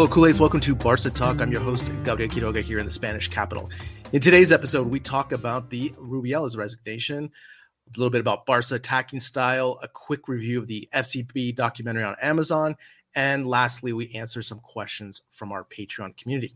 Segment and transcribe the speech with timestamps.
[0.00, 0.40] Hello, culés.
[0.40, 1.42] Welcome to Barca Talk.
[1.42, 3.68] I'm your host, Gabriel Quiroga, here in the Spanish capital.
[4.14, 9.20] In today's episode, we talk about the Rubiales resignation, a little bit about Barca attacking
[9.20, 12.76] style, a quick review of the FCB documentary on Amazon,
[13.14, 16.54] and lastly, we answer some questions from our Patreon community.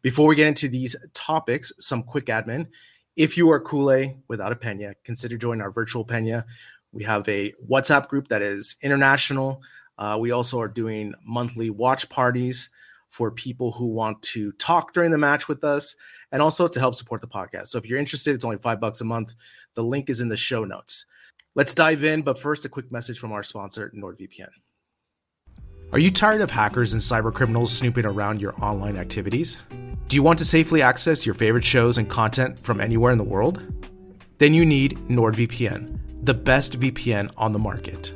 [0.00, 2.68] Before we get into these topics, some quick admin.
[3.16, 6.46] If you are culé without a Pena, consider joining our virtual Pena.
[6.92, 9.60] We have a WhatsApp group that is international.
[9.98, 12.70] Uh, we also are doing monthly watch parties
[13.08, 15.96] for people who want to talk during the match with us
[16.30, 17.68] and also to help support the podcast.
[17.68, 19.34] So if you're interested, it's only five bucks a month.
[19.74, 21.06] The link is in the show notes.
[21.54, 24.48] Let's dive in, but first, a quick message from our sponsor, NordVPN.
[25.90, 29.58] Are you tired of hackers and cyber criminals snooping around your online activities?
[30.06, 33.24] Do you want to safely access your favorite shows and content from anywhere in the
[33.24, 33.62] world?
[34.36, 38.14] Then you need NordVPN, the best VPN on the market.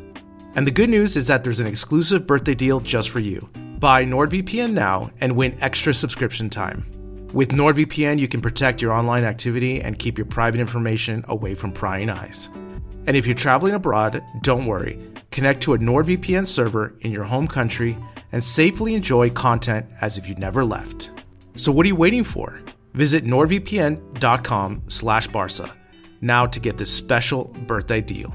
[0.54, 3.48] And the good news is that there's an exclusive birthday deal just for you.
[3.78, 6.86] Buy NordVPN now and win extra subscription time.
[7.32, 11.72] With NordVPN, you can protect your online activity and keep your private information away from
[11.72, 12.50] prying eyes.
[13.06, 14.98] And if you're traveling abroad, don't worry.
[15.30, 17.96] Connect to a NordVPN server in your home country
[18.32, 21.10] and safely enjoy content as if you never left.
[21.56, 22.60] So what are you waiting for?
[22.92, 25.74] Visit nordvpn.com slash barca
[26.20, 28.34] now to get this special birthday deal.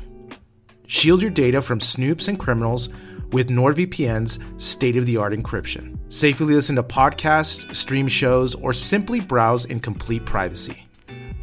[0.88, 2.90] Shield your data from snoops and criminals
[3.32, 5.98] with NordVPN's state of the art encryption.
[6.10, 10.88] Safely listen to podcasts, stream shows, or simply browse in complete privacy.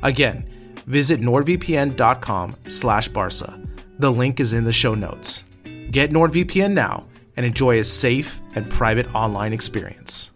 [0.02, 0.48] Again,
[0.86, 3.60] visit nordvpn.com slash barca.
[3.98, 5.44] The link is in the show notes.
[5.90, 7.06] Get NordVPN now
[7.36, 10.30] and enjoy a safe and private online experience.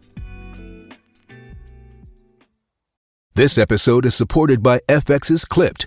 [3.34, 5.86] This episode is supported by FX's Clipped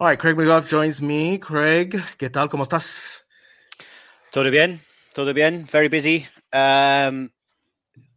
[0.00, 1.38] All right, Craig McGough joins me.
[1.38, 2.48] Craig, ¿qué tal?
[2.48, 3.24] ¿Cómo estás?
[4.30, 4.78] Todo bien,
[5.12, 5.66] todo bien.
[5.66, 6.24] Very busy.
[6.52, 7.32] Um,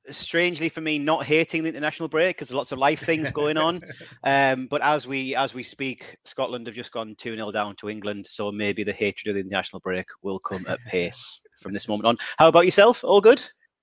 [0.07, 3.57] strangely for me, not hating the international break because there's lots of life things going
[3.57, 3.81] on.
[4.23, 7.89] Um, but as we as we speak, Scotland have just gone two 0 down to
[7.89, 11.87] England, so maybe the hatred of the international break will come at pace from this
[11.87, 12.17] moment on.
[12.37, 13.03] How about yourself?
[13.03, 13.41] All good?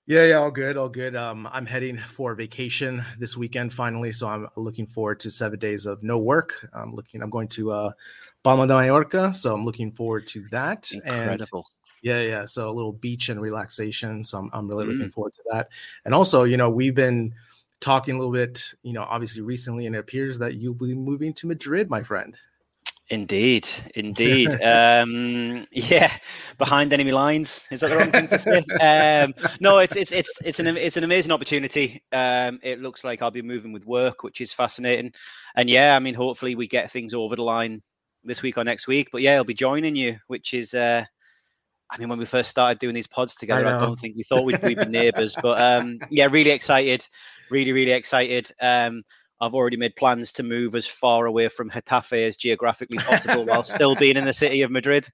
[0.09, 1.15] Yeah, yeah, all good, all good.
[1.15, 5.85] Um, I'm heading for vacation this weekend finally, so I'm looking forward to seven days
[5.85, 6.67] of no work.
[6.73, 7.23] I'm looking.
[7.23, 7.91] I'm going to uh,
[8.43, 10.91] Palma de Mallorca, so I'm looking forward to that.
[10.93, 11.67] Incredible.
[12.03, 12.47] And yeah, yeah.
[12.47, 14.25] So a little beach and relaxation.
[14.25, 14.93] So I'm, I'm really mm.
[14.93, 15.69] looking forward to that.
[16.07, 17.35] And also, you know, we've been
[17.81, 21.35] talking a little bit, you know, obviously recently, and it appears that you'll be moving
[21.35, 22.35] to Madrid, my friend.
[23.11, 24.51] Indeed, indeed.
[24.63, 26.13] um, yeah,
[26.59, 27.67] behind enemy lines.
[27.71, 28.59] Is that the wrong thing to say?
[28.81, 32.03] Um, no, it's it's it's it's an it's an amazing opportunity.
[32.13, 35.13] Um, it looks like I'll be moving with work, which is fascinating.
[35.57, 37.83] And yeah, I mean, hopefully we get things over the line
[38.25, 39.09] this week or next week.
[39.11, 41.05] But yeah, I'll be joining you, which is uh,
[41.91, 44.23] I mean, when we first started doing these pods together, I, I don't think we
[44.23, 45.35] thought we'd, we'd be neighbours.
[45.43, 47.07] But um, yeah, really excited,
[47.51, 48.51] really, really excited.
[48.61, 49.03] Um,
[49.41, 53.63] I've already made plans to move as far away from Getafe as geographically possible while
[53.63, 55.09] still being in the city of Madrid.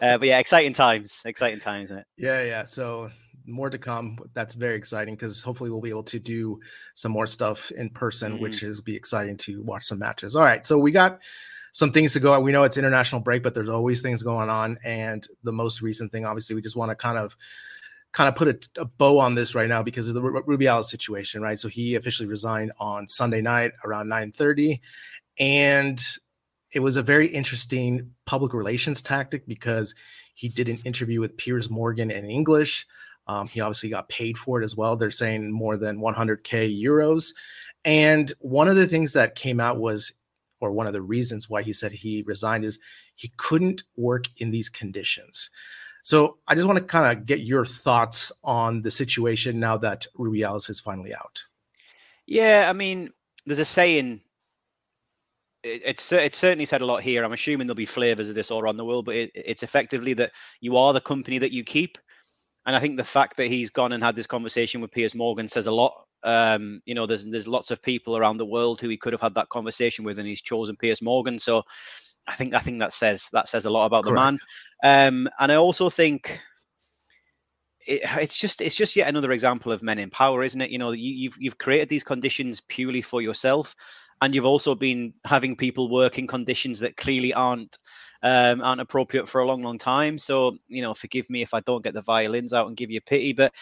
[0.00, 2.04] Uh, but yeah, exciting times, exciting times, mate.
[2.16, 2.64] Yeah, yeah.
[2.64, 3.10] So
[3.46, 4.18] more to come.
[4.34, 6.60] That's very exciting because hopefully we'll be able to do
[6.94, 8.42] some more stuff in person, mm-hmm.
[8.42, 10.36] which is be exciting to watch some matches.
[10.36, 11.20] All right, so we got
[11.72, 12.38] some things to go.
[12.40, 14.78] We know it's international break, but there's always things going on.
[14.84, 17.36] And the most recent thing, obviously, we just want to kind of
[18.12, 21.42] kind of put a, a, bow on this right now because of the Rubiales situation,
[21.42, 21.58] right?
[21.58, 24.80] So he officially resigned on Sunday night around 9:30,
[25.38, 26.00] and
[26.72, 29.94] it was a very interesting public relations tactic because
[30.34, 32.86] he did an interview with Piers Morgan in English.
[33.26, 34.96] Um, he obviously got paid for it as well.
[34.96, 37.32] They're saying more than 100k euros.
[37.84, 40.12] And one of the things that came out was,
[40.60, 42.78] or one of the reasons why he said he resigned is
[43.14, 45.50] he couldn't work in these conditions.
[46.04, 50.06] So I just want to kind of get your thoughts on the situation now that
[50.16, 51.42] Rubiales is finally out.
[52.26, 53.10] Yeah, I mean,
[53.46, 54.20] there's a saying.
[55.62, 57.24] It, it's it's certainly said a lot here.
[57.24, 60.14] I'm assuming there'll be flavors of this all around the world, but it, it's effectively
[60.14, 61.98] that you are the company that you keep.
[62.66, 65.48] And I think the fact that he's gone and had this conversation with Piers Morgan
[65.48, 66.04] says a lot.
[66.22, 69.22] Um, you know, there's there's lots of people around the world who he could have
[69.22, 71.38] had that conversation with, and he's chosen Piers Morgan.
[71.38, 71.62] So
[72.28, 74.14] I think I think that says that says a lot about Correct.
[74.14, 75.08] the man.
[75.08, 76.38] Um, and I also think
[77.86, 80.70] it, it's just it's just yet another example of men in power, isn't it?
[80.70, 83.74] You know, you, you've you've created these conditions purely for yourself,
[84.20, 87.78] and you've also been having people work in conditions that clearly aren't
[88.22, 90.18] um, aren't appropriate for a long, long time.
[90.18, 93.00] So you know, forgive me if I don't get the violins out and give you
[93.00, 93.54] pity, but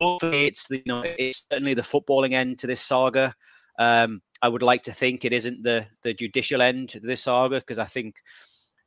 [0.00, 3.34] hopefully it's the, you know it's certainly the footballing end to this saga.
[3.78, 7.60] Um, I would like to think it isn't the the judicial end to this saga
[7.60, 8.16] because I think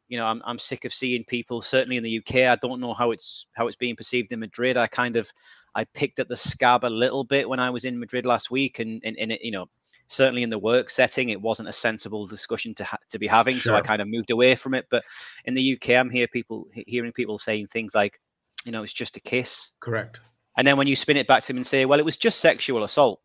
[0.08, 2.36] you know I'm I'm sick of seeing people certainly in the UK.
[2.48, 4.78] I don't know how it's how it's being perceived in Madrid.
[4.78, 5.32] I kind of
[5.74, 8.80] I picked at the scab a little bit when I was in Madrid last week,
[8.80, 9.68] and and, and it, you know
[10.08, 13.56] certainly in the work setting it wasn't a sensible discussion to ha- to be having.
[13.56, 13.74] Sure.
[13.74, 14.86] So I kind of moved away from it.
[14.90, 15.04] But
[15.46, 18.20] in the UK, I'm here people hearing people saying things like,
[18.66, 19.72] you know, it's just a kiss.
[19.80, 20.20] Correct.
[20.58, 22.40] And then when you spin it back to them and say, well, it was just
[22.40, 23.20] sexual assault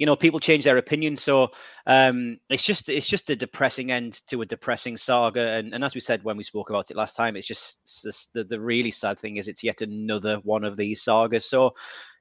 [0.00, 1.14] you know people change their opinion.
[1.14, 1.48] So
[1.86, 5.50] um, it's just it's just a depressing end to a depressing saga.
[5.50, 8.28] And, and as we said when we spoke about it last time it's just it's
[8.32, 11.44] the, the really sad thing is it's yet another one of these sagas.
[11.48, 11.72] So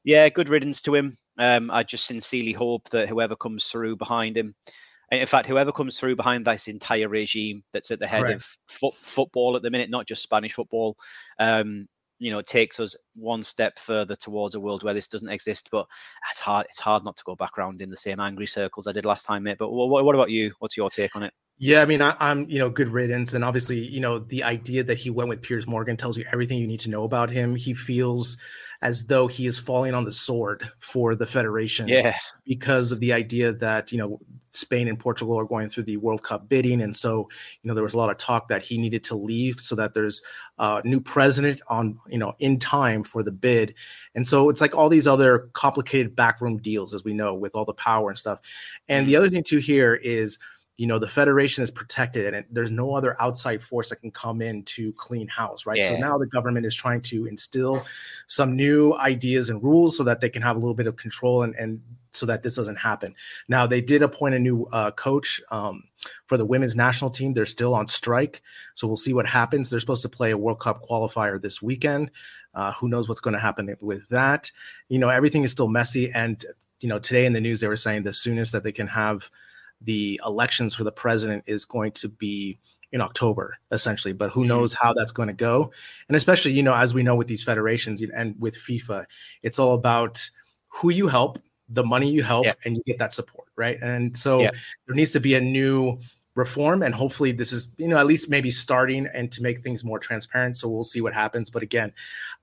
[0.04, 1.18] yeah good riddance to him.
[1.38, 4.54] Um, i just sincerely hope that whoever comes through behind him
[5.12, 8.46] in fact, whoever comes through behind this entire regime that's at the head Correct.
[8.70, 10.96] of football at the minute, not just Spanish football,
[11.40, 11.88] um,
[12.20, 15.70] you know takes us one step further towards a world where this doesn't exist.
[15.72, 15.88] But
[16.32, 16.66] it's hard.
[16.70, 19.26] It's hard not to go back around in the same angry circles I did last
[19.26, 19.58] time, mate.
[19.58, 20.54] But what, what about you?
[20.60, 21.34] What's your take on it?
[21.62, 24.82] Yeah, I mean, I, am you know good riddance, and obviously, you know, the idea
[24.86, 27.54] that he went with Piers Morgan tells you everything you need to know about him.
[27.54, 28.38] He feels
[28.82, 31.88] as though he is falling on the sword for the federation.
[31.88, 32.16] Yeah.
[32.46, 34.20] Because of the idea that, you know,
[34.52, 36.82] Spain and Portugal are going through the World Cup bidding.
[36.82, 37.28] And so,
[37.62, 39.94] you know, there was a lot of talk that he needed to leave so that
[39.94, 40.22] there's
[40.58, 43.74] a new president on, you know, in time for the bid.
[44.16, 47.66] And so it's like all these other complicated backroom deals, as we know, with all
[47.66, 48.40] the power and stuff.
[48.88, 49.22] And the mm-hmm.
[49.22, 50.40] other thing too here is
[50.80, 54.12] you know the federation is protected and it, there's no other outside force that can
[54.12, 55.78] come in to clean house right?
[55.78, 55.90] Yeah.
[55.90, 57.86] so now the government is trying to instill
[58.28, 61.44] some new ideas and rules so that they can have a little bit of control
[61.44, 63.14] and, and so that this doesn't happen.
[63.50, 65.84] Now they did appoint a new uh, coach um,
[66.28, 67.34] for the women's national team.
[67.34, 68.42] They're still on strike.
[68.74, 69.70] So we'll see what happens.
[69.70, 72.10] They're supposed to play a world cup qualifier this weekend.
[72.56, 74.50] Uh, who knows what's going to happen with that?
[74.88, 76.44] You know everything is still messy and
[76.80, 79.30] you know today in the news they were saying the soonest that they can have
[79.82, 82.60] the elections for the president is going to be
[82.92, 84.14] in October, essentially.
[84.14, 84.50] But who mm-hmm.
[84.50, 85.72] knows how that's going to go?
[86.08, 89.06] And especially, you know, as we know with these federations and with FIFA,
[89.44, 90.30] it's all about
[90.68, 92.54] who you help, the money you help, yeah.
[92.66, 93.78] and you get that support, right?
[93.82, 94.52] And so yeah.
[94.88, 96.00] there needs to be a new
[96.36, 99.84] reform and hopefully this is you know at least maybe starting and to make things
[99.84, 101.92] more transparent so we'll see what happens but again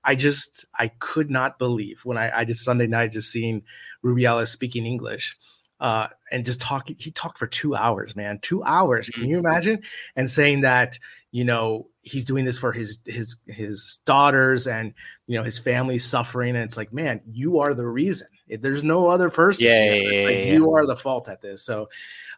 [0.03, 3.63] i just i could not believe when i, I just sunday night just seeing
[4.03, 5.35] rubiales speaking english
[5.79, 6.95] uh, and just talking.
[6.99, 9.09] He talked for two hours, man, two hours.
[9.09, 9.45] Can you mm-hmm.
[9.45, 9.83] imagine?
[10.15, 10.97] And saying that
[11.31, 14.93] you know he's doing this for his his his daughters and
[15.27, 18.27] you know his family's suffering, and it's like, man, you are the reason.
[18.47, 19.67] There's no other person.
[19.67, 21.63] Yeah, yeah, yeah, like, yeah, you are the fault at this.
[21.63, 21.89] So,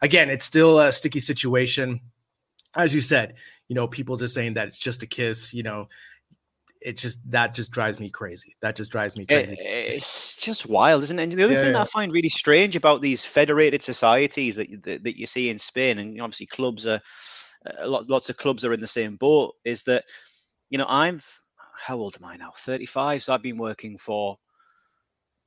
[0.02, 2.02] again, it's still a sticky situation.
[2.76, 3.36] As you said,
[3.68, 5.54] you know, people just saying that it's just a kiss.
[5.54, 5.88] You know,
[6.82, 8.56] it just that just drives me crazy.
[8.62, 9.58] That just drives me crazy.
[9.60, 11.24] It, it's just wild, isn't it?
[11.24, 11.74] And the other yeah, thing yeah.
[11.74, 15.60] that I find really strange about these federated societies that that, that you see in
[15.60, 17.02] Spain, and obviously clubs are,
[17.66, 20.06] uh, lots lots of clubs are in the same boat, is that
[20.70, 21.22] you know I'm
[21.80, 22.52] how old am I now?
[22.58, 23.24] 35.
[23.24, 24.38] So I've been working for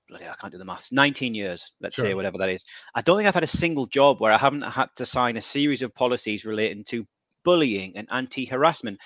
[0.09, 0.93] bloody I can't do the maths.
[0.93, 2.07] 19 years, let's sure.
[2.07, 2.65] say, whatever that is.
[2.95, 5.43] I don't think I've had a single job where I haven't had to sign a
[5.43, 7.07] series of policies relating to
[7.45, 8.99] bullying and anti-harassment,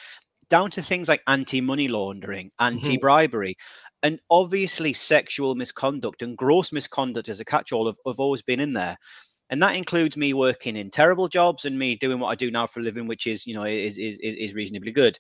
[0.50, 2.76] down to things like anti-money laundering, mm-hmm.
[2.76, 3.50] anti-bribery.
[3.50, 4.07] Mm-hmm.
[4.07, 8.73] And obviously, sexual misconduct and gross misconduct as a catch-all have, have always been in
[8.73, 8.97] there
[9.49, 12.67] and that includes me working in terrible jobs and me doing what I do now
[12.67, 15.17] for a living, which is you know is is is reasonably good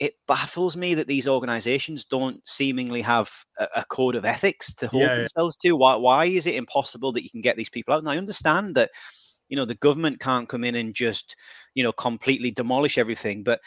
[0.00, 4.88] it baffles me that these organizations don't seemingly have a, a code of ethics to
[4.88, 5.70] hold yeah, themselves yeah.
[5.70, 5.76] to.
[5.76, 8.00] Why, why is it impossible that you can get these people out?
[8.00, 8.90] And I understand that,
[9.48, 11.36] you know, the government can't come in and just,
[11.74, 13.60] you know, completely demolish everything, but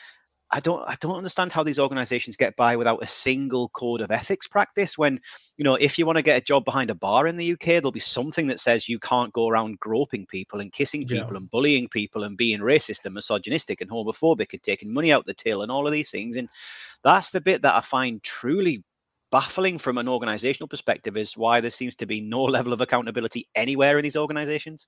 [0.50, 4.12] I don't I don't understand how these organizations get by without a single code of
[4.12, 5.20] ethics practice when
[5.58, 7.66] you know if you want to get a job behind a bar in the UK
[7.66, 11.38] there'll be something that says you can't go around groping people and kissing people yeah.
[11.38, 15.34] and bullying people and being racist and misogynistic and homophobic and taking money out the
[15.34, 16.48] till and all of these things and
[17.04, 18.84] that's the bit that I find truly
[19.32, 23.48] baffling from an organizational perspective is why there seems to be no level of accountability
[23.56, 24.88] anywhere in these organizations.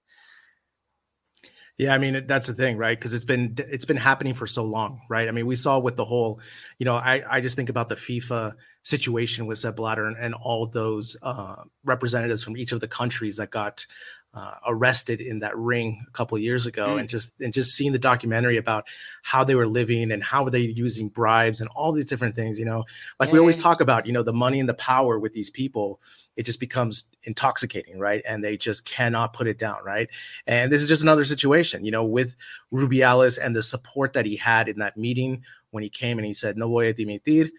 [1.80, 2.98] Yeah, I mean that's the thing, right?
[3.00, 5.30] Because it's been it's been happening for so long, right?
[5.30, 6.42] I mean, we saw with the whole,
[6.78, 10.34] you know, I I just think about the FIFA situation with Sepp Blatter and, and
[10.34, 13.86] all those uh, representatives from each of the countries that got
[14.34, 17.00] uh, arrested in that ring a couple of years ago mm.
[17.00, 18.86] and just and just seeing the documentary about
[19.24, 22.60] how they were living and how were they using bribes and all these different things
[22.60, 22.84] you know
[23.20, 23.34] like yeah.
[23.34, 26.00] we always talk about you know the money and the power with these people
[26.36, 30.10] it just becomes intoxicating right and they just cannot put it down right
[30.46, 32.36] and this is just another situation you know with
[32.72, 36.36] rubiales and the support that he had in that meeting when he came and he
[36.36, 37.50] said no voy a dimitir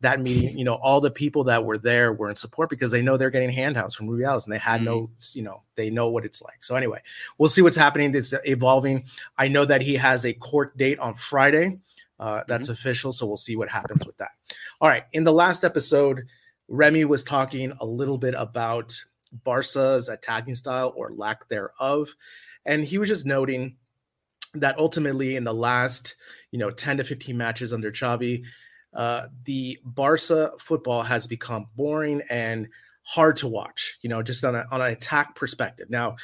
[0.00, 3.00] that meeting, you know, all the people that were there were in support because they
[3.00, 4.84] know they're getting handouts from Rubiales and they had mm.
[4.84, 6.62] no, you know, they know what it's like.
[6.62, 7.00] So anyway,
[7.38, 8.14] we'll see what's happening.
[8.14, 9.04] It's evolving.
[9.38, 11.78] I know that he has a court date on Friday.
[12.18, 12.72] Uh, that's mm-hmm.
[12.74, 13.12] official.
[13.12, 14.32] So we'll see what happens with that.
[14.80, 15.04] All right.
[15.12, 16.24] In the last episode,
[16.68, 18.98] Remi was talking a little bit about
[19.44, 22.08] Barca's attacking style or lack thereof.
[22.64, 23.76] And he was just noting
[24.54, 26.16] that ultimately in the last,
[26.50, 28.44] you know, 10 to 15 matches under Xavi,
[28.96, 32.68] uh, the Barca football has become boring and
[33.02, 35.90] hard to watch, you know, just on, a, on an attack perspective.
[35.90, 36.16] Now,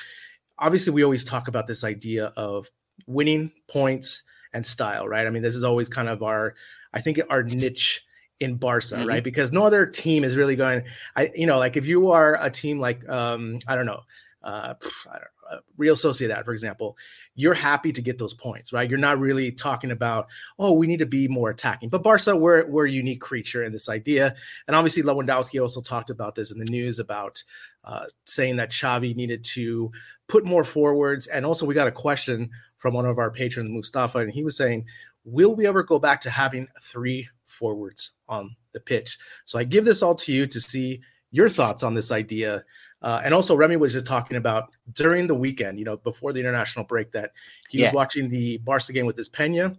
[0.58, 2.70] obviously, we always talk about this idea of
[3.06, 5.26] winning points and style, right?
[5.26, 6.54] I mean, this is always kind of our,
[6.92, 8.04] I think, our niche
[8.40, 9.08] in Barca, mm-hmm.
[9.08, 9.22] right?
[9.22, 10.82] Because no other team is really going.
[11.14, 14.00] I, you know, like if you are a team like, um, I don't know,
[14.44, 14.74] uh,
[15.10, 16.96] I don't uh, Real Sociedad, for example,
[17.34, 18.88] you're happy to get those points, right?
[18.88, 21.88] You're not really talking about, oh, we need to be more attacking.
[21.88, 24.34] But Barca, we're, we're a unique creature in this idea.
[24.66, 27.42] And obviously, Lewandowski also talked about this in the news about
[27.84, 29.90] uh, saying that Xavi needed to
[30.28, 31.26] put more forwards.
[31.26, 34.56] And also, we got a question from one of our patrons, Mustafa, and he was
[34.56, 34.86] saying,
[35.24, 39.18] will we ever go back to having three forwards on the pitch?
[39.44, 42.64] So I give this all to you to see your thoughts on this idea.
[43.02, 46.40] Uh, and also, Remi was just talking about during the weekend, you know, before the
[46.40, 47.32] international break, that
[47.68, 47.86] he yeah.
[47.86, 49.76] was watching the Barca game with his Pena.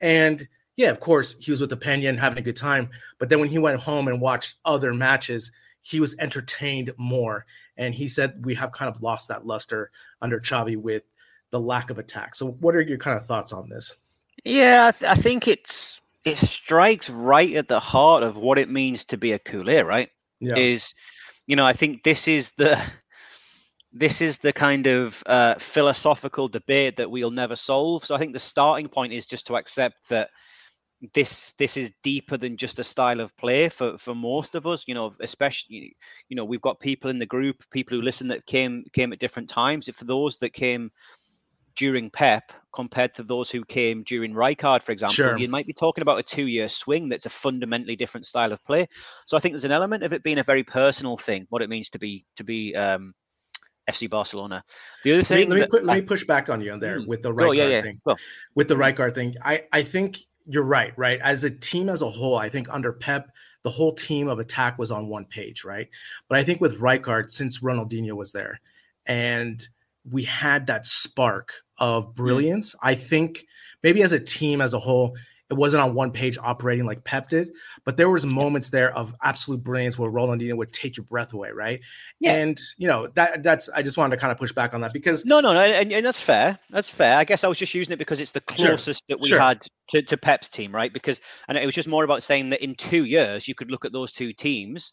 [0.00, 2.90] And yeah, of course, he was with the Pena and having a good time.
[3.18, 7.46] But then when he went home and watched other matches, he was entertained more.
[7.78, 9.90] And he said, We have kind of lost that luster
[10.20, 11.04] under Xavi with
[11.50, 12.34] the lack of attack.
[12.34, 13.94] So, what are your kind of thoughts on this?
[14.44, 18.68] Yeah, I, th- I think it's it strikes right at the heart of what it
[18.68, 20.10] means to be a culé, right?
[20.40, 20.56] Yeah.
[20.56, 20.92] Is
[21.46, 22.80] you know, I think this is the
[23.92, 28.04] this is the kind of uh, philosophical debate that we'll never solve.
[28.04, 30.30] So I think the starting point is just to accept that
[31.14, 34.84] this this is deeper than just a style of play for for most of us
[34.88, 35.94] you know especially
[36.28, 39.18] you know we've got people in the group people who listen that came came at
[39.18, 40.90] different times if for those that came
[41.76, 45.38] during Pep compared to those who came during Rijkaard, for example, sure.
[45.38, 48.86] you might be talking about a two-year swing that's a fundamentally different style of play.
[49.26, 51.70] So I think there's an element of it being a very personal thing, what it
[51.70, 53.14] means to be to be um,
[53.88, 54.64] FC Barcelona.
[55.04, 56.80] The other thing, let me, let me, put, let me push back on you on
[56.80, 57.82] there mm, with the Rijkaard oh, yeah, yeah.
[57.82, 58.00] thing.
[58.04, 58.16] Well,
[58.54, 60.92] with the Rijkaard thing, I I think you're right.
[60.96, 63.30] Right, as a team as a whole, I think under Pep.
[63.62, 65.88] The whole team of attack was on one page, right?
[66.28, 68.60] But I think with Rijkaard, since Ronaldinho was there,
[69.06, 69.66] and
[70.08, 72.74] we had that spark of brilliance.
[72.74, 72.78] Mm.
[72.82, 73.46] I think
[73.82, 75.16] maybe as a team as a whole,
[75.48, 77.52] it wasn't on one page operating like Pep did,
[77.84, 81.50] but there was moments there of absolute brilliance where Ronaldinho would take your breath away,
[81.52, 81.80] right?
[82.18, 82.34] Yeah.
[82.34, 84.92] And you know that that's I just wanted to kind of push back on that
[84.92, 86.58] because no, no, no, and, and that's fair.
[86.70, 87.16] That's fair.
[87.16, 89.38] I guess I was just using it because it's the closest sure, that we sure.
[89.38, 90.92] had to, to Pep's team, right?
[90.92, 93.84] Because and it was just more about saying that in two years you could look
[93.84, 94.92] at those two teams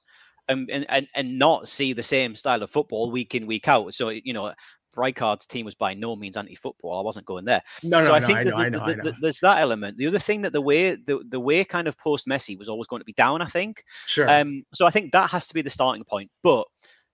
[0.49, 3.93] and, and and not see the same style of football week in week out.
[3.95, 4.53] So you know
[4.95, 6.97] Rijkaard's team was by no means anti-football.
[6.97, 7.62] I wasn't going there.
[7.83, 9.13] No, no, so I no, think I know, the- I know, the- I know.
[9.21, 9.97] there's that element.
[9.97, 12.88] The other thing that the way the, the way kind of post Messi was always
[12.88, 13.41] going to be down.
[13.41, 13.83] I think.
[14.07, 14.29] Sure.
[14.29, 16.29] Um, so I think that has to be the starting point.
[16.41, 16.65] But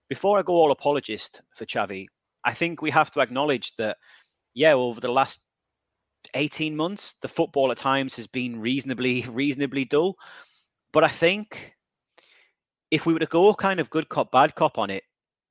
[0.10, 2.08] before I go all apologist for Xavi,
[2.44, 3.98] I think we have to acknowledge that,
[4.54, 5.42] yeah, over the last
[6.34, 10.16] 18 months, the football at times has been reasonably, reasonably dull.
[10.92, 11.76] But I think
[12.92, 15.04] if we were to go kind of good cop, bad cop on it,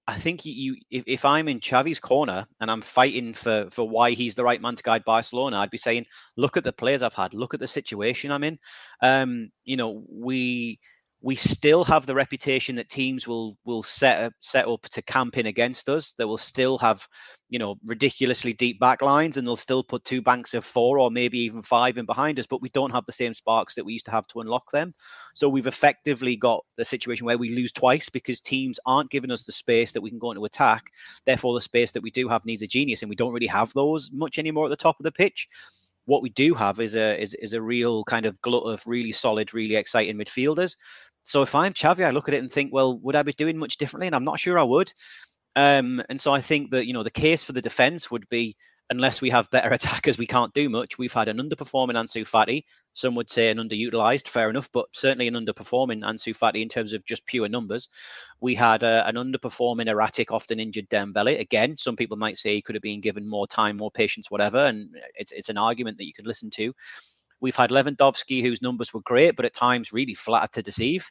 [0.08, 4.12] I think you, if, if I'm in Xavi's corner and I'm fighting for for why
[4.12, 7.12] he's the right man to guide Barcelona, I'd be saying, look at the players I've
[7.12, 8.58] had, look at the situation I'm in.
[9.02, 10.80] Um, you know, we
[11.20, 15.36] we still have the reputation that teams will will set up, set up to camp
[15.36, 16.12] in against us.
[16.12, 17.04] They will still have,
[17.48, 21.10] you know, ridiculously deep back lines, and they'll still put two banks of four or
[21.10, 22.46] maybe even five in behind us.
[22.46, 24.94] But we don't have the same sparks that we used to have to unlock them.
[25.34, 29.42] So we've effectively got the situation where we lose twice because teams aren't giving us
[29.42, 30.84] the space that we can go into attack.
[31.26, 33.72] Therefore, the space that we do have needs a genius, and we don't really have
[33.72, 35.48] those much anymore at the top of the pitch
[36.08, 39.12] what we do have is a is, is a real kind of glut of really
[39.12, 40.74] solid, really exciting midfielders.
[41.28, 43.58] So if I'm Xavi, I look at it and think, well, would I be doing
[43.58, 44.06] much differently?
[44.06, 44.90] And I'm not sure I would.
[45.56, 48.56] Um, and so I think that you know the case for the defense would be
[48.88, 50.96] unless we have better attackers, we can't do much.
[50.96, 52.64] We've had an underperforming Ansu Fati.
[52.94, 56.94] Some would say an underutilized, fair enough, but certainly an underperforming Ansu Fati in terms
[56.94, 57.90] of just pure numbers.
[58.40, 61.38] We had uh, an underperforming, erratic, often injured Dembele.
[61.38, 64.64] Again, some people might say he could have been given more time, more patience, whatever,
[64.64, 66.72] and it's it's an argument that you could listen to.
[67.40, 71.10] We've had Lewandowski, whose numbers were great, but at times really flattered to deceive.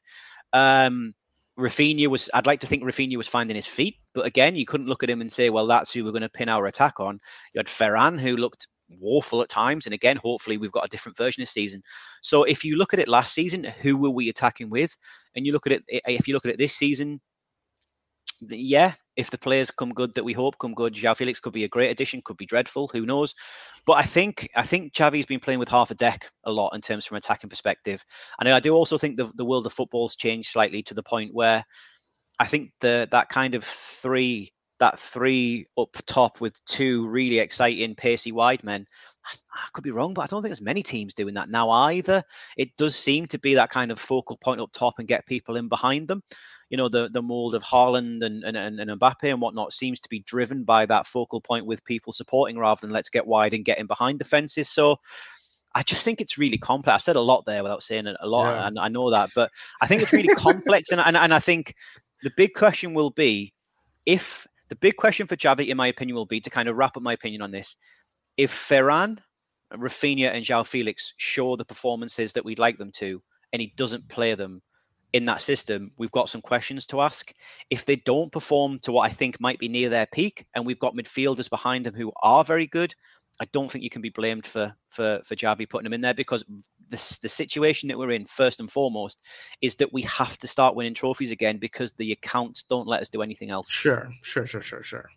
[0.54, 1.14] Um,
[1.58, 4.88] Rafinha was, I'd like to think Rafinha was finding his feet, but again, you couldn't
[4.88, 7.20] look at him and say, well, that's who we're going to pin our attack on.
[7.54, 9.86] You had Ferran, who looked woeful at times.
[9.86, 11.82] And again, hopefully, we've got a different version this season.
[12.22, 14.96] So if you look at it last season, who were we attacking with?
[15.36, 17.20] And you look at it, if you look at it this season,
[18.42, 21.64] yeah, if the players come good that we hope come good, João Felix could be
[21.64, 23.34] a great addition, could be dreadful, who knows?
[23.86, 26.82] But I think I think Xavi's been playing with half a deck a lot in
[26.82, 28.06] terms from attacking perspective,
[28.40, 31.34] and I do also think the the world of football's changed slightly to the point
[31.34, 31.66] where
[32.40, 37.96] I think the that kind of three that three up top with two really exciting
[37.96, 38.86] pacey wide men.
[39.52, 42.24] I could be wrong, but I don't think there's many teams doing that now either.
[42.56, 45.58] It does seem to be that kind of focal point up top and get people
[45.58, 46.22] in behind them
[46.70, 50.00] you know the the mold of Haaland and, and and and Mbappe and whatnot seems
[50.02, 53.54] to be driven by that focal point with people supporting rather than let's get wide
[53.54, 54.70] and get in behind the fences.
[54.70, 54.98] So
[55.76, 56.96] I just think it's really complex.
[56.96, 58.68] I said a lot there without saying a lot, Yeah.
[58.68, 59.52] and I know that, but
[59.82, 61.74] I think it's really complex, and, and and I think
[62.24, 63.54] the big question will be
[64.06, 66.98] if the big question for Xavi, in my opinion, will be to kind of wrap
[66.98, 67.76] up my opinion on this.
[68.36, 69.18] If Ferran,
[69.74, 73.22] Rafinha, and João Felix show the performances that we'd like them to,
[73.54, 74.62] and he doesn't play them
[75.14, 77.32] in that system, we've got some questions to ask.
[77.70, 80.80] If they don't perform to what I think might be near their peak, and we've
[80.80, 82.94] got midfielders behind them who are very good,
[83.40, 86.14] I don't think you can be blamed for for for Xavi putting them in there
[86.14, 86.44] because
[86.90, 89.22] the the situation that we're in first and foremost
[89.62, 93.10] is that we have to start winning trophies again because the accounts don't let us
[93.10, 93.70] do anything else.
[93.70, 95.10] Sure, sure, sure, sure, sure.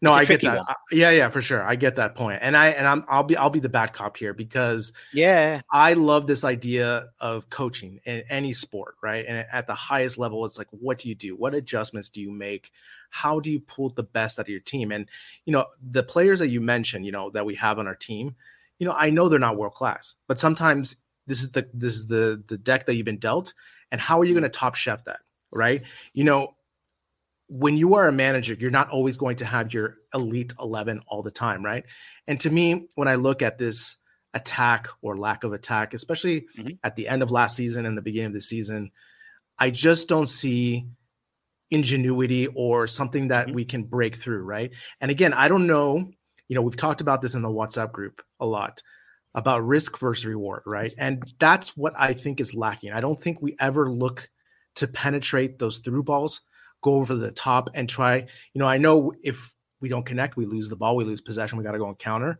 [0.00, 0.58] No, I get that.
[0.66, 1.62] I- yeah, yeah, for sure.
[1.62, 2.40] I get that point.
[2.42, 5.92] And I and I'm I'll be I'll be the bad cop here because Yeah, I
[5.94, 9.24] love this idea of coaching in any sport, right?
[9.26, 11.36] And at the highest level, it's like, what do you do?
[11.36, 12.72] What adjustments do you make?
[13.10, 14.90] How do you pull the best out of your team?
[14.90, 15.08] And
[15.44, 18.34] you know, the players that you mentioned, you know, that we have on our team,
[18.78, 20.96] you know, I know they're not world class, but sometimes
[21.28, 23.54] this is the this is the the deck that you've been dealt,
[23.92, 25.20] and how are you going to top chef that,
[25.52, 25.82] right?
[26.12, 26.56] You know,
[27.54, 31.22] when you are a manager, you're not always going to have your elite 11 all
[31.22, 31.84] the time, right?
[32.26, 33.96] And to me, when I look at this
[34.32, 36.78] attack or lack of attack, especially Mhm.
[36.82, 38.90] at the end of last season and the beginning of the season,
[39.58, 40.86] I just don't see
[41.70, 43.54] ingenuity or something that Mhm.
[43.54, 44.70] we can break through, right?
[45.02, 46.10] And again, I don't know,
[46.48, 48.82] you know, we've talked about this in the WhatsApp group a lot
[49.34, 50.94] about risk versus reward, right?
[50.96, 52.92] And that's what I think is lacking.
[52.92, 54.30] I don't think we ever look
[54.76, 56.40] to penetrate those through balls,
[56.82, 58.16] go over the top and try,
[58.52, 61.58] you know, I know if we don't connect, we lose the ball, we lose possession,
[61.58, 62.38] we got to go on counter.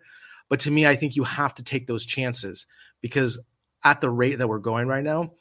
[0.48, 2.66] But to me, I think you have to take those chances
[3.00, 3.42] because
[3.85, 5.33] at the rate that we're going right now,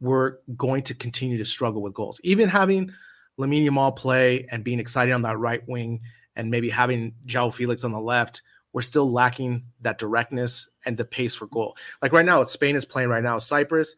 [0.00, 2.20] we're going to continue to struggle with goals.
[2.22, 2.92] Even having
[3.38, 6.00] Lamine Yamal play and being excited on that right wing
[6.36, 8.42] and maybe having João Felix on the left,
[8.72, 11.76] we're still lacking that directness and the pace for goal.
[12.02, 13.96] Like right now, Spain is playing right now, Cyprus,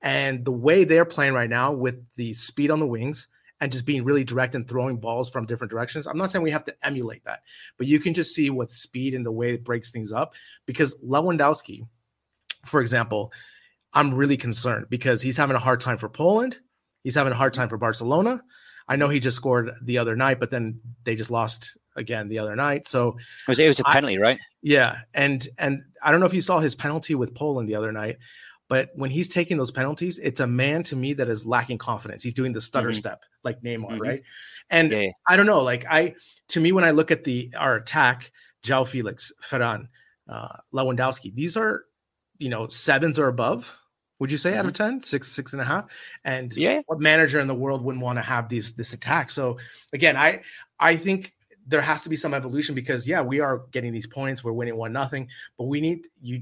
[0.00, 3.28] and the way they're playing right now with the speed on the wings
[3.62, 6.08] and just being really direct and throwing balls from different directions.
[6.08, 7.42] I'm not saying we have to emulate that,
[7.78, 10.34] but you can just see with speed and the way it breaks things up.
[10.66, 11.86] Because Lewandowski,
[12.66, 13.32] for example,
[13.92, 16.58] I'm really concerned because he's having a hard time for Poland.
[17.04, 18.42] He's having a hard time for Barcelona.
[18.88, 22.40] I know he just scored the other night, but then they just lost again the
[22.40, 22.88] other night.
[22.88, 24.38] So it was, it was a penalty, I, right?
[24.60, 27.92] Yeah, and and I don't know if you saw his penalty with Poland the other
[27.92, 28.18] night,
[28.72, 32.22] but when he's taking those penalties, it's a man to me that is lacking confidence.
[32.22, 33.00] He's doing the stutter mm-hmm.
[33.00, 34.00] step like Neymar, mm-hmm.
[34.00, 34.22] right?
[34.70, 35.10] And yeah.
[35.28, 36.14] I don't know, like I
[36.48, 38.32] to me when I look at the our attack,
[38.64, 39.88] João Felix, Ferran,
[40.26, 41.84] uh, Lewandowski, these are
[42.38, 43.76] you know sevens or above.
[44.20, 44.60] Would you say mm-hmm.
[44.60, 45.90] out of 10 six six and a half
[46.24, 49.58] and yeah what manager in the world wouldn't want to have these this attack so
[49.92, 50.40] again i
[50.78, 51.34] i think
[51.66, 54.76] there has to be some evolution because yeah we are getting these points we're winning
[54.76, 55.26] one nothing
[55.58, 56.40] but we need you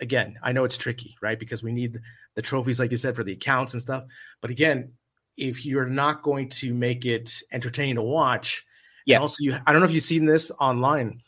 [0.00, 1.38] again, I know it's tricky, right?
[1.38, 2.00] Because we need
[2.34, 4.04] the trophies, like you said, for the accounts and stuff.
[4.40, 4.92] But again,
[5.36, 8.64] if you're not going to make it entertaining to watch,
[9.06, 9.18] yeah.
[9.18, 11.20] also you, I don't know if you've seen this online,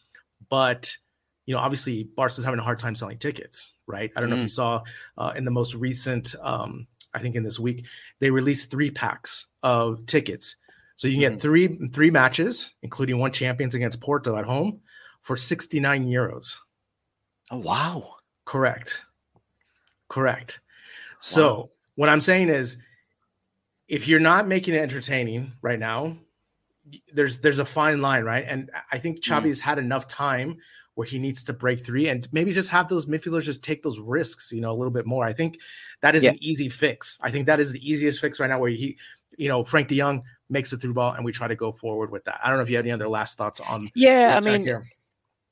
[0.48, 0.92] but
[1.46, 4.11] you know, obviously Barca's having a hard time selling tickets, right?
[4.16, 4.33] I don't mm.
[4.33, 4.50] know if you mm.
[4.50, 4.83] saw
[5.16, 7.87] uh, in the most recent, um, I think in this week,
[8.18, 10.57] they released three packs of tickets.
[10.96, 11.40] So you can get mm.
[11.40, 14.81] three three matches, including one champions against Porto at home,
[15.22, 16.57] for 69 euros.
[17.50, 18.15] Oh wow.
[18.47, 19.05] Correct.
[20.09, 20.61] Correct.
[21.21, 22.79] So what I'm saying is
[23.89, 26.17] if you're not making it entertaining right now,
[27.13, 28.45] there's there's a fine line, right?
[28.47, 29.23] And I think.
[29.23, 29.65] Xavi's mm.
[29.65, 30.57] had enough time
[30.95, 33.99] where he needs to break three and maybe just have those midfielders just take those
[33.99, 35.27] risks, you know, a little bit more.
[35.27, 35.59] I think
[36.01, 36.31] that is yeah.
[36.31, 37.19] an easy fix.
[37.23, 38.97] I think that is the easiest fix right now where he,
[39.37, 42.11] you know, Frank de Jong makes the through ball and we try to go forward
[42.11, 42.41] with that.
[42.43, 44.87] I don't know if you have any other last thoughts on Yeah, I mean here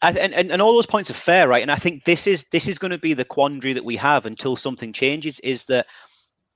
[0.05, 1.63] and, and and all those points are fair, right?
[1.63, 4.27] And I think this is this is going to be the quandary that we have
[4.27, 5.41] until something changes.
[5.41, 5.87] Is that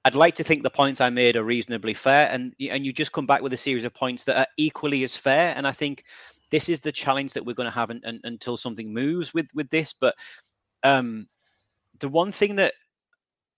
[0.05, 3.13] I'd like to think the points I made are reasonably fair, and and you just
[3.13, 5.55] come back with a series of points that are equally as fair.
[5.57, 6.05] And I think
[6.51, 9.47] this is the challenge that we're going to have in, in, until something moves with
[9.55, 9.93] with this.
[9.93, 10.15] But
[10.83, 11.29] um,
[12.01, 12.75] the one thing that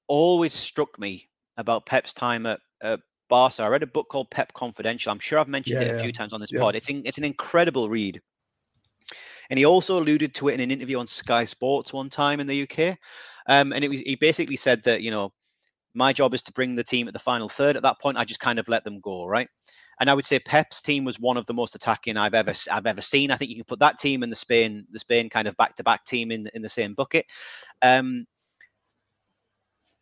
[0.08, 4.52] always struck me about Pep's time at, at Barca, I read a book called Pep
[4.54, 5.12] Confidential.
[5.12, 6.02] I'm sure I've mentioned yeah, it a yeah.
[6.02, 6.60] few times on this yeah.
[6.60, 6.74] pod.
[6.74, 8.20] It's in, it's an incredible read.
[9.50, 12.46] And he also alluded to it in an interview on Sky Sports one time in
[12.46, 12.96] the UK.
[13.48, 15.32] Um, and it was he basically said that, you know,
[15.94, 17.76] my job is to bring the team at the final third.
[17.76, 19.48] At that point, I just kind of let them go, right?
[19.98, 22.86] And I would say Pep's team was one of the most attacking I've ever I've
[22.86, 23.30] ever seen.
[23.30, 25.74] I think you can put that team and the Spain the Spain kind of back
[25.76, 27.26] to back team in in the same bucket.
[27.82, 28.26] Um,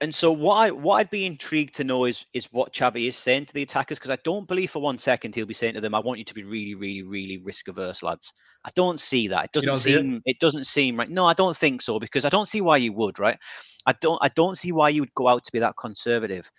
[0.01, 3.17] and so what I what I'd be intrigued to know is is what Xavi is
[3.17, 5.81] saying to the attackers because I don't believe for one second he'll be saying to
[5.81, 8.33] them, "I want you to be really, really, really risk averse, lads."
[8.65, 9.47] I don't see that.
[9.47, 10.23] It doesn't seem it?
[10.33, 10.41] it?
[10.41, 11.11] doesn't seem right.
[11.11, 13.39] No, I don't think so because I don't see why you would, right?
[13.87, 16.51] I don't I don't see why you would go out to be that conservative.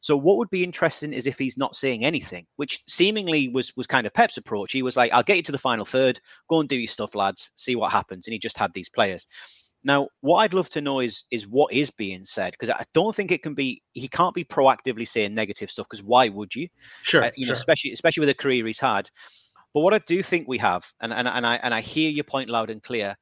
[0.00, 3.86] So what would be interesting is if he's not saying anything, which seemingly was was
[3.86, 4.72] kind of Pep's approach.
[4.72, 6.20] He was like, "I'll get you to the final third.
[6.48, 7.52] Go and do your stuff, lads.
[7.54, 9.26] See what happens." And he just had these players.
[9.82, 13.14] Now, what I'd love to know is is what is being said because I don't
[13.14, 13.82] think it can be.
[13.92, 16.68] He can't be proactively saying negative stuff because why would you?
[17.02, 17.54] Sure, uh, you sure.
[17.54, 19.08] know, especially especially with the career he's had.
[19.72, 22.24] But what I do think we have, and and, and I and I hear your
[22.24, 23.16] point loud and clear,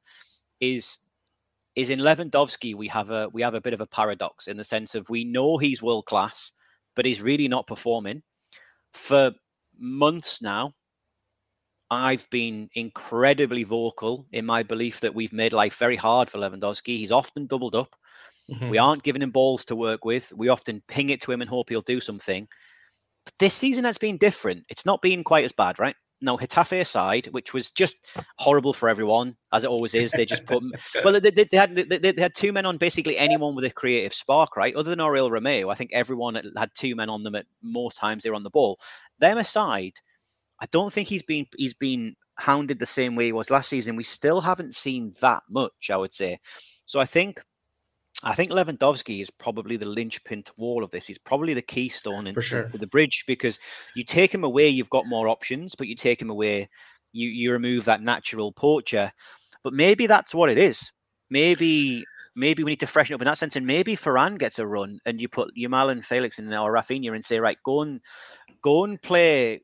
[0.59, 0.99] is
[1.75, 4.63] is in Lewandowski we have a we have a bit of a paradox in the
[4.63, 6.51] sense of we know he's world class,
[6.95, 8.21] but he's really not performing.
[8.91, 9.31] For
[9.77, 10.73] months now,
[11.91, 16.97] I've been incredibly vocal in my belief that we've made life very hard for Lewandowski.
[16.97, 17.95] He's often doubled up.
[18.51, 18.69] Mm-hmm.
[18.69, 20.31] We aren't giving him balls to work with.
[20.35, 22.47] We often ping it to him and hope he'll do something.
[23.25, 24.65] But this season has been different.
[24.69, 25.95] It's not been quite as bad, right?
[26.21, 30.11] No, Getafe aside, which was just horrible for everyone, as it always is.
[30.11, 30.61] They just put,
[31.03, 34.13] well, they, they, had they, they, had two men on basically anyone with a creative
[34.13, 34.75] spark, right?
[34.75, 38.23] Other than Oriol Romeu, I think everyone had two men on them at most times
[38.23, 38.79] they were on the ball.
[39.19, 39.93] Them aside,
[40.61, 43.95] I don't think he's been he's been hounded the same way he was last season.
[43.95, 46.39] We still haven't seen that much, I would say.
[46.85, 47.41] So I think
[48.23, 51.07] I think Lewandowski is probably the linchpin to all of this.
[51.07, 52.67] He's probably the keystone into sure.
[52.67, 53.59] the bridge because
[53.95, 56.69] you take him away, you've got more options, but you take him away,
[57.13, 59.11] you you remove that natural poacher.
[59.63, 60.91] But maybe that's what it is.
[61.29, 62.03] Maybe
[62.35, 64.99] maybe we need to freshen up in that sense, and maybe Ferran gets a run,
[65.05, 68.01] and you put Yamal and Felix in there or Rafinha and say, right, go and
[68.61, 69.61] go and play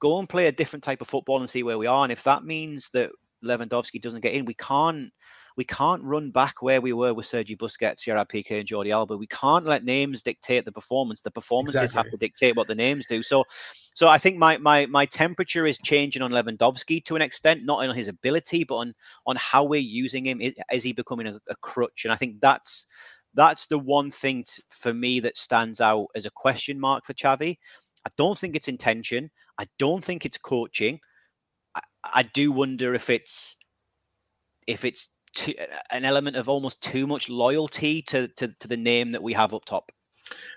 [0.00, 2.02] go and play a different type of football and see where we are.
[2.02, 3.10] And if that means that
[3.44, 5.10] Lewandowski doesn't get in, we can't
[5.56, 9.16] we can't run back where we were with Sergi Busquets, Gerard Piqué, and Jordi Alba.
[9.16, 11.20] We can't let names dictate the performance.
[11.20, 11.98] The performances exactly.
[11.98, 13.22] have to dictate what the names do.
[13.22, 13.44] So,
[13.94, 17.86] so I think my my my temperature is changing on Lewandowski to an extent, not
[17.86, 18.94] on his ability, but on
[19.26, 20.40] on how we're using him.
[20.40, 22.04] Is, is he becoming a, a, crutch?
[22.04, 22.86] And I think that's
[23.34, 27.14] that's the one thing t- for me that stands out as a question mark for
[27.14, 27.58] Xavi.
[28.06, 29.30] I don't think it's intention.
[29.58, 31.00] I don't think it's coaching.
[31.74, 33.56] I, I do wonder if it's
[34.66, 35.54] if it's too,
[35.90, 39.54] an element of almost too much loyalty to, to to the name that we have
[39.54, 39.92] up top.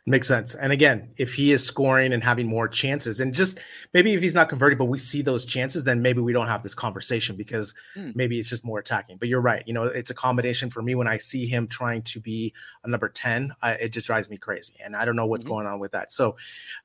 [0.06, 0.56] Makes sense.
[0.56, 3.60] And again, if he is scoring and having more chances, and just
[3.94, 6.62] maybe if he's not converted, but we see those chances, then maybe we don't have
[6.62, 8.12] this conversation because hmm.
[8.16, 9.18] maybe it's just more attacking.
[9.18, 9.64] But you're right.
[9.66, 12.90] You know, it's a combination for me when I see him trying to be a
[12.90, 14.74] number 10, I, it just drives me crazy.
[14.84, 15.54] And I don't know what's mm-hmm.
[15.54, 16.12] going on with that.
[16.12, 16.36] So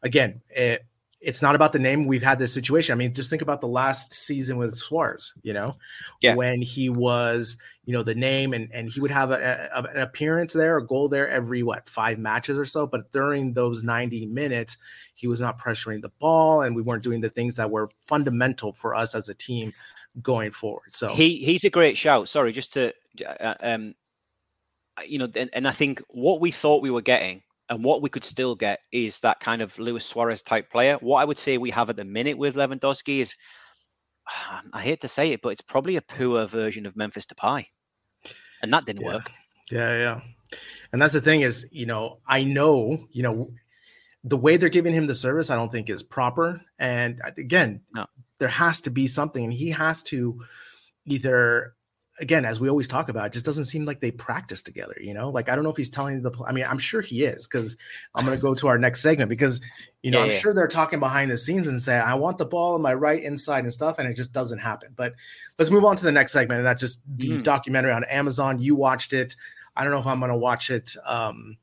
[0.02, 0.86] again, it,
[1.20, 2.06] it's not about the name.
[2.06, 2.92] We've had this situation.
[2.92, 5.76] I mean, just think about the last season with Suarez, you know,
[6.20, 6.36] yeah.
[6.36, 10.00] when he was, you know, the name and, and he would have a, a, an
[10.00, 12.86] appearance there, a goal there every, what, five matches or so.
[12.86, 14.78] But during those 90 minutes,
[15.14, 18.72] he was not pressuring the ball and we weren't doing the things that were fundamental
[18.72, 19.72] for us as a team
[20.22, 20.92] going forward.
[20.92, 22.28] So he he's a great shout.
[22.28, 22.92] Sorry, just to,
[23.40, 23.94] uh, um,
[25.06, 28.08] you know, and, and I think what we thought we were getting and what we
[28.08, 30.96] could still get is that kind of Luis Suarez type player.
[31.00, 33.34] What I would say we have at the minute with Lewandowski is,
[34.50, 37.66] um, I hate to say it, but it's probably a poor version of Memphis Depay,
[38.62, 39.14] and that didn't yeah.
[39.14, 39.30] work.
[39.70, 40.20] Yeah, yeah,
[40.92, 43.50] and that's the thing is, you know, I know, you know,
[44.24, 46.60] the way they're giving him the service, I don't think is proper.
[46.78, 48.06] And uh, again, no.
[48.38, 50.42] there has to be something, and he has to
[51.06, 51.74] either
[52.20, 54.96] again, as we always talk about, it just doesn't seem like they practice together.
[55.00, 56.32] You know, like I don't know if he's telling the.
[56.46, 57.76] I mean, I'm sure he is because
[58.14, 59.60] I'm going to go to our next segment because
[60.02, 60.38] you know yeah, I'm yeah.
[60.38, 63.22] sure they're talking behind the scenes and saying I want the ball in my right
[63.22, 64.92] inside and stuff, and it just doesn't happen.
[64.96, 65.14] But
[65.58, 67.42] let's move on to the next segment, and that's just the mm.
[67.42, 68.58] documentary on Amazon.
[68.58, 69.36] You watched it.
[69.76, 70.96] I don't know if I'm going to watch it.
[71.04, 71.56] Um,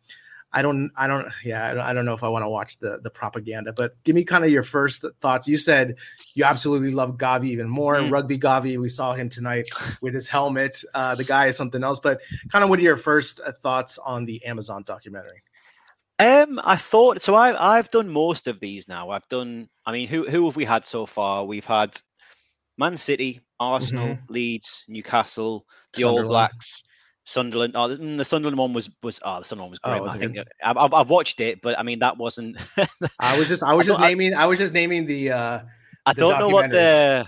[0.56, 2.80] I don't, I don't, yeah, I don't, I don't know if I want to watch
[2.80, 5.50] the the propaganda, but give me kind of your first thoughts.
[5.50, 5.98] You said
[6.34, 7.96] you absolutely love Gavi even more.
[7.96, 8.10] Mm.
[8.10, 9.68] Rugby Gavi, we saw him tonight
[10.02, 10.82] with his helmet.
[10.94, 13.98] Uh, the guy is something else, but kind of what are your first uh, thoughts
[13.98, 15.44] on the Amazon documentary?
[16.20, 17.36] Um, I thought so.
[17.36, 19.10] I I've done most of these now.
[19.10, 19.68] I've done.
[19.86, 21.44] I mean, who who have we had so far?
[21.44, 22.02] We've had
[22.78, 24.34] Man City, Arsenal, mm-hmm.
[24.34, 26.86] Leeds, Newcastle, the All Blacks.
[27.26, 27.74] Sunderland.
[27.76, 30.00] Oh, the Sunderland one was was oh, the Sunderland one was great.
[30.00, 32.58] Oh, was I think I've, I've watched it, but I mean that wasn't.
[33.20, 35.32] I was just I was just naming I, I, was just naming the.
[35.32, 35.60] uh
[36.06, 37.26] I the don't know what the.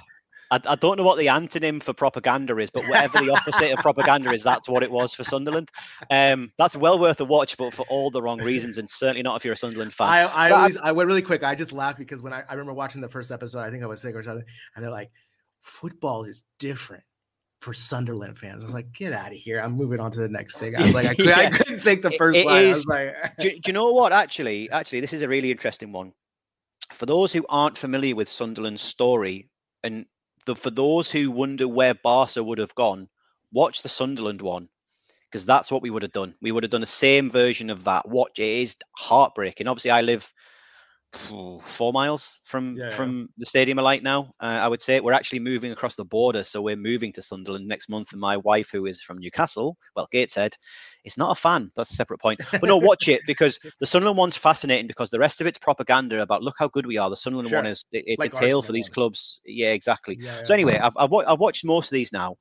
[0.50, 3.80] I, I, don't know what the antonym for propaganda is, but whatever the opposite of
[3.80, 5.70] propaganda is, that's what it was for Sunderland.
[6.10, 9.36] Um, that's well worth a watch, but for all the wrong reasons, and certainly not
[9.36, 10.08] if you're a Sunderland fan.
[10.08, 11.44] I, I always, I went really quick.
[11.44, 13.88] I just laughed because when I, I remember watching the first episode, I think I
[13.88, 15.12] was sick or something, and they're like,
[15.64, 17.04] "Football is different."
[17.62, 18.64] For Sunderland fans.
[18.64, 19.60] I was like, get out of here.
[19.60, 20.76] I'm moving on to the next thing.
[20.78, 21.40] I was like, I, could, yeah.
[21.40, 22.66] I couldn't take the first it, line.
[22.66, 24.12] Is, I was like, do, do, you know what?
[24.12, 26.14] Actually, actually, this is a really interesting one.
[26.94, 29.50] For those who aren't familiar with Sunderland's story,
[29.84, 30.06] and
[30.46, 33.10] the, for those who wonder where Barca would have gone,
[33.52, 34.70] watch the Sunderland one
[35.30, 36.34] because that's what we would have done.
[36.42, 38.08] We would have done the same version of that.
[38.08, 39.68] Watch it is heartbreaking.
[39.68, 40.34] Obviously, I live
[41.14, 43.26] four miles from yeah, from yeah.
[43.38, 45.00] the stadium of light now uh, i would say.
[45.00, 48.38] We're actually moving across the border so we're moving to sunderland next month and my
[48.38, 50.56] wife who is from newcastle well gateshead
[51.06, 51.72] is not a fan.
[51.76, 52.42] That's a separate point.
[52.52, 56.22] But no watch it because the sunderland one's fascinating because the rest of it's propaganda
[56.22, 57.10] about look how good we are.
[57.10, 57.60] The sunderland sure.
[57.60, 59.40] one is it, it's like a tale for these clubs.
[59.46, 60.18] Yeah exactly.
[60.20, 62.36] Yeah, so anyway I've, I've, I've watched most of these now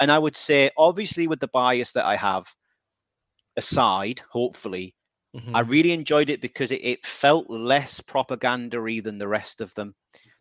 [0.00, 2.46] and i would say obviously with the bias that i have
[3.56, 4.94] aside hopefully
[5.38, 5.56] Mm-hmm.
[5.56, 9.94] I really enjoyed it because it, it felt less propaganda than the rest of them.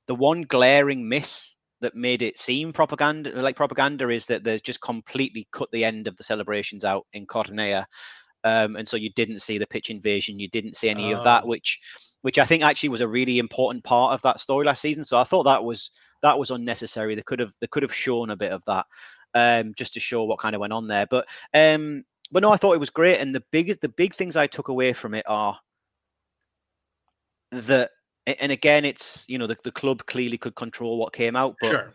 [0.08, 4.82] The one glaring miss that made it seem propaganda like propaganda is that they just
[4.82, 7.86] completely cut the end of the celebrations out in Cornellà.
[8.44, 11.18] Um, and so you didn't see the pitch invasion, you didn't see any oh.
[11.18, 11.48] of that, oh.
[11.48, 11.80] which
[12.22, 15.04] which I think actually was a really important part of that story last season.
[15.04, 15.92] So I thought that was
[16.24, 17.16] that was unnecessary.
[17.16, 18.86] They could have they could have shown a bit of that
[19.34, 21.06] um, just to show what kind of went on there.
[21.10, 23.20] But um, but no, I thought it was great.
[23.20, 25.58] And the biggest, the big things I took away from it are
[27.52, 27.92] that,
[28.26, 31.70] and again, it's you know the, the club clearly could control what came out, but
[31.70, 31.94] sure.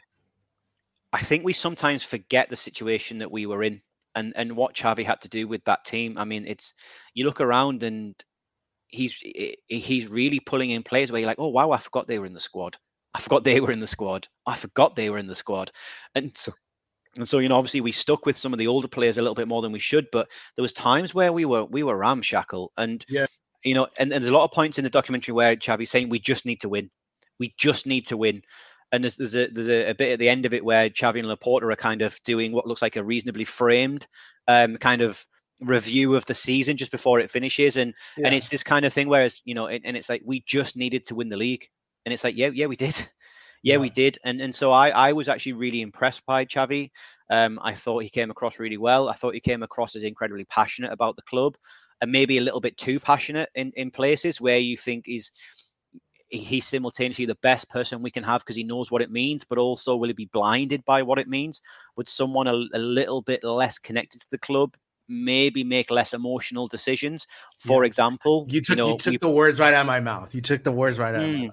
[1.12, 3.82] I think we sometimes forget the situation that we were in
[4.14, 6.16] and and what Xavi had to do with that team.
[6.16, 6.72] I mean, it's
[7.14, 8.14] you look around and
[8.88, 9.22] he's
[9.68, 12.34] he's really pulling in players where you're like, oh wow, I forgot they were in
[12.34, 12.76] the squad.
[13.14, 14.26] I forgot they were in the squad.
[14.46, 15.70] I forgot they were in the squad.
[16.14, 16.52] And so
[17.16, 19.34] and so, you know, obviously we stuck with some of the older players a little
[19.34, 22.72] bit more than we should, but there was times where we were we were ramshackle.
[22.76, 23.26] And yeah,
[23.64, 26.08] you know, and, and there's a lot of points in the documentary where Xavi's saying
[26.08, 26.90] we just need to win.
[27.38, 28.42] We just need to win.
[28.92, 31.18] And there's there's a there's a, a bit at the end of it where Xavi
[31.18, 34.06] and Laporta are kind of doing what looks like a reasonably framed
[34.48, 35.24] um, kind of
[35.60, 37.76] review of the season just before it finishes.
[37.76, 38.26] And yeah.
[38.26, 40.76] and it's this kind of thing whereas, you know, and, and it's like we just
[40.76, 41.66] needed to win the league.
[42.04, 43.08] And it's like, yeah, yeah, we did.
[43.62, 46.90] Yeah, we did, and and so I I was actually really impressed by Xavi.
[47.30, 49.08] Um, I thought he came across really well.
[49.08, 51.56] I thought he came across as incredibly passionate about the club,
[52.00, 55.32] and maybe a little bit too passionate in in places where you think he's
[56.28, 59.58] he's simultaneously the best person we can have because he knows what it means, but
[59.58, 61.60] also will he be blinded by what it means?
[61.96, 64.74] Would someone a, a little bit less connected to the club
[65.08, 67.26] maybe make less emotional decisions.
[67.58, 67.86] For yeah.
[67.86, 70.34] example, you took you, know, you took the words right out of my mouth.
[70.34, 71.20] You took the words right out.
[71.20, 71.50] Mm.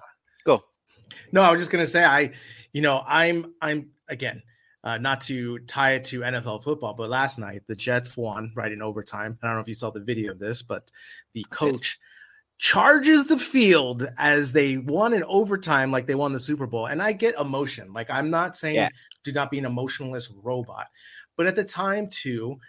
[1.31, 2.31] No, I was just gonna say I,
[2.73, 4.43] you know, I'm I'm again.
[4.81, 8.71] Uh, not to tie it to NFL football, but last night the Jets won right
[8.71, 9.37] in overtime.
[9.43, 10.89] I don't know if you saw the video of this, but
[11.33, 11.99] the coach
[12.59, 16.85] charges the field as they won in overtime, like they won the Super Bowl.
[16.85, 17.91] And I get emotion.
[17.93, 18.89] Like I'm not saying yeah.
[19.23, 20.87] do not be an emotionless robot,
[21.35, 22.59] but at the time too,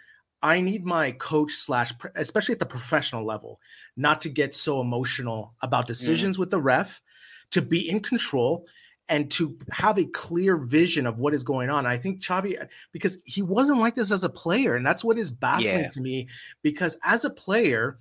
[0.41, 3.59] I need my coach slash, especially at the professional level,
[3.95, 5.87] not to get so emotional about mm.
[5.87, 6.39] decisions mm.
[6.39, 7.01] with the ref,
[7.51, 8.65] to be in control
[9.09, 11.85] and to have a clear vision of what is going on.
[11.85, 15.31] I think Xavi, because he wasn't like this as a player, and that's what is
[15.31, 15.89] baffling yeah.
[15.89, 16.29] to me.
[16.61, 17.97] Because as a player,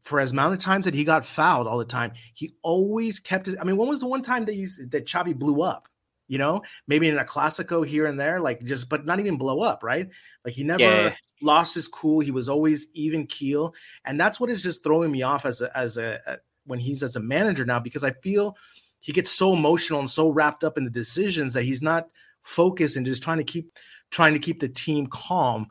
[0.00, 3.46] for as amount of times that he got fouled all the time, he always kept
[3.46, 3.56] his.
[3.60, 5.88] I mean, when was the one time that you that Xavi blew up?
[6.28, 9.60] You know, maybe in a Classico here and there, like just, but not even blow
[9.60, 10.08] up, right?
[10.42, 11.14] Like he never yeah.
[11.42, 12.20] lost his cool.
[12.20, 13.74] He was always even keel,
[14.06, 17.02] and that's what is just throwing me off as a, as a, a when he's
[17.02, 18.56] as a manager now because I feel
[19.04, 22.08] he gets so emotional and so wrapped up in the decisions that he's not
[22.42, 23.70] focused and just trying to keep
[24.10, 25.66] trying to keep the team calm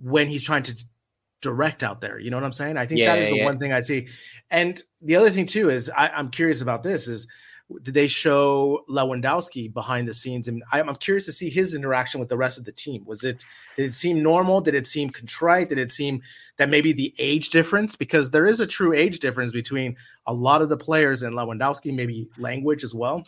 [0.00, 0.84] when he's trying to
[1.40, 2.20] direct out there.
[2.20, 2.76] You know what I'm saying?
[2.76, 3.44] I think yeah, that is the yeah.
[3.44, 4.06] one thing I see.
[4.52, 7.26] And the other thing too is I, I'm curious about this is
[7.82, 10.46] did they show Lewandowski behind the scenes?
[10.46, 13.04] And I'm curious to see his interaction with the rest of the team.
[13.04, 13.44] Was it
[13.76, 14.60] did it seem normal?
[14.60, 15.68] Did it seem contrite?
[15.68, 16.22] Did it seem
[16.58, 17.96] that maybe the age difference?
[17.96, 21.92] Because there is a true age difference between a lot of the players and Lewandowski,
[21.92, 23.24] maybe language as well.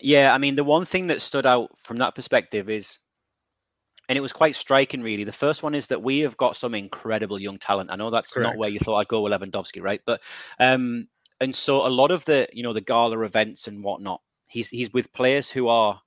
[0.00, 2.98] Yeah, I mean, the one thing that stood out from that perspective is,
[4.08, 5.24] and it was quite striking, really.
[5.24, 7.90] The first one is that we have got some incredible young talent.
[7.90, 8.50] I know that's Correct.
[8.50, 10.00] not where you thought I'd go with Lewandowski, right?
[10.04, 10.20] But
[10.58, 11.08] um,
[11.42, 14.92] and so a lot of the you know the gala events and whatnot he's he's
[14.92, 16.00] with players who are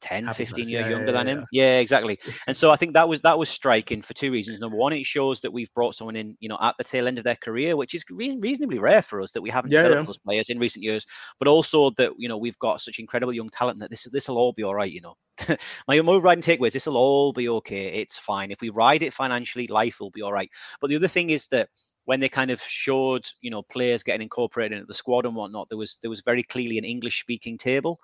[0.00, 1.46] 10 Happy 15 years yeah, younger yeah, than him.
[1.52, 1.74] yeah.
[1.74, 1.78] yeah.
[1.78, 2.18] exactly.
[2.46, 4.60] And so i think that was that was striking for two reasons.
[4.60, 7.18] Number one it shows that we've brought someone in you know at the tail end
[7.18, 10.18] of their career which is re- reasonably rare for us that we haven't developed those
[10.18, 11.06] players in recent years.
[11.38, 14.38] But also that you know we've got such incredible young talent that this this will
[14.38, 15.16] all be all right you know.
[15.88, 17.86] My overriding takeaway is this will all be okay.
[18.00, 18.50] It's fine.
[18.50, 20.50] If we ride it financially life will be all right.
[20.80, 21.68] But the other thing is that
[22.10, 25.68] when they kind of showed you know players getting incorporated into the squad and whatnot,
[25.68, 28.00] there was there was very clearly an English speaking table.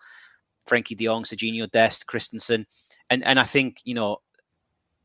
[0.68, 2.64] Frenkie De Jong, Serginho Dest, Christensen,
[3.10, 4.18] and and I think you know,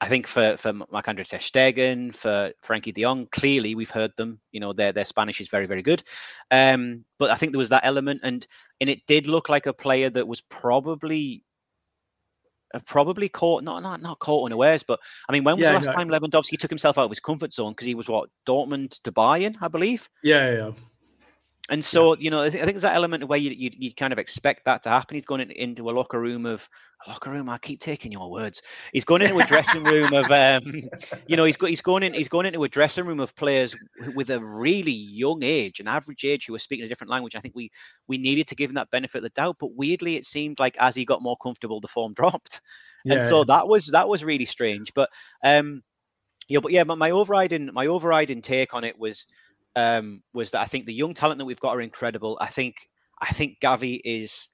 [0.02, 4.40] I think for for Marc-Andre Ter Stegen, for Frenkie De Jong, clearly we've heard them.
[4.52, 6.04] You know, their their Spanish is very very good.
[6.52, 8.46] Um, but I think there was that element, and
[8.82, 11.44] and it did look like a player that was probably
[12.86, 15.88] probably caught not not not caught unawares, but I mean, when was yeah, the last
[15.88, 15.94] no.
[15.94, 19.12] time Lewandowski took himself out of his comfort zone because he was what Dortmund to
[19.12, 20.10] Bayern, I believe.
[20.24, 20.72] Yeah, yeah.
[21.72, 22.20] And so, yeah.
[22.20, 24.84] you know, I, think there's that element where you, you, you kind of expect that
[24.84, 25.16] to happen.
[25.16, 26.70] He's going in, into a locker room of
[27.08, 27.48] a locker room.
[27.48, 28.62] I keep taking your words.
[28.92, 30.84] He's going into a dressing room of, um,
[31.28, 33.74] you know, he's got he's going in he's going into a dressing room of players
[34.16, 37.38] with a really young age, an average age, who are speaking a different language.
[37.38, 37.72] I think we
[38.06, 40.76] we needed to give him that benefit of the doubt, but weirdly, it seemed like
[40.78, 42.60] as he got more comfortable, the form dropped,
[43.06, 43.46] yeah, and so yeah.
[43.48, 44.94] that was that was really strange.
[44.94, 45.10] But
[45.42, 45.84] um,
[46.50, 49.26] yeah, but yeah, but my overriding my overriding take on it was
[49.76, 52.38] um, was that I think the young talent that we've got are incredible.
[52.42, 52.90] I think
[53.22, 54.50] I think Gavi is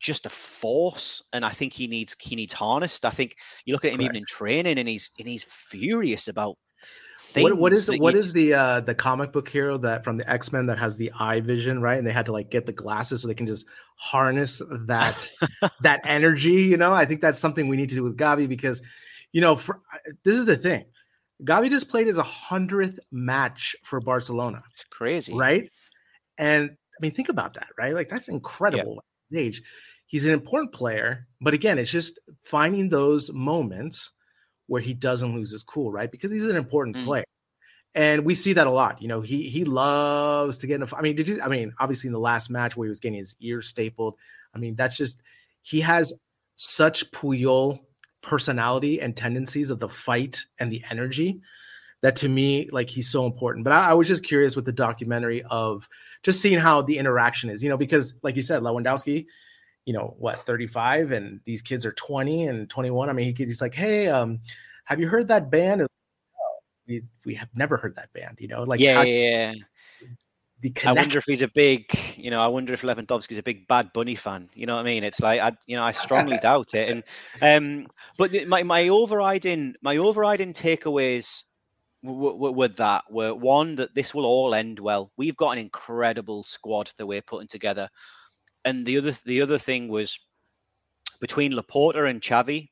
[0.00, 3.04] just a force, and I think he needs he needs harnessed.
[3.04, 4.10] I think you look at him Correct.
[4.10, 6.56] even in training, and he's and he's furious about.
[7.36, 10.30] What, what is what you, is the uh the comic book hero that from the
[10.30, 12.72] X Men that has the eye vision right and they had to like get the
[12.72, 15.28] glasses so they can just harness that
[15.80, 18.82] that energy you know I think that's something we need to do with Gavi because
[19.32, 19.80] you know for,
[20.22, 20.84] this is the thing
[21.42, 24.62] Gavi just played his 100th match for Barcelona.
[24.70, 25.34] It's crazy.
[25.34, 25.70] Right?
[26.38, 27.94] And I mean, think about that, right?
[27.94, 29.40] Like, that's incredible yeah.
[29.40, 29.62] age.
[30.06, 34.12] He's an important player, but again, it's just finding those moments
[34.66, 36.10] where he doesn't lose his cool, right?
[36.10, 37.04] Because he's an important mm.
[37.04, 37.24] player.
[37.94, 39.00] And we see that a lot.
[39.00, 41.72] You know, he he loves to get in a, I mean, did you I mean,
[41.78, 44.16] obviously in the last match where he was getting his ear stapled,
[44.52, 45.22] I mean, that's just
[45.62, 46.12] he has
[46.56, 47.80] such Puyol
[48.24, 51.40] personality and tendencies of the fight and the energy
[52.00, 53.64] that to me like he's so important.
[53.64, 55.88] But I, I, was just curious with the documentary of
[56.24, 59.26] just seeing how the interaction is you know because like you said lewandowski
[59.84, 63.60] you know what 35 and these kids are 20 and 21 i mean he, he's
[63.60, 64.40] like hey um
[64.84, 65.86] have you heard that band?
[66.86, 69.62] We, we have never heard that band you know like yeah, how, yeah, yeah
[70.60, 70.88] the connection.
[70.88, 71.84] I wonder if he's a big,
[72.16, 74.48] you know, I wonder if Lewandowski's a big Bad Bunny fan.
[74.54, 75.04] You know what I mean?
[75.04, 76.88] It's like I, you know, I strongly doubt it.
[76.90, 77.04] And
[77.42, 77.86] um,
[78.18, 81.42] but my my overriding my overriding takeaways
[82.02, 85.10] with that were one that this will all end well.
[85.16, 87.88] We've got an incredible squad that we're putting together,
[88.64, 90.18] and the other the other thing was
[91.20, 92.68] between Laporta and Xavi.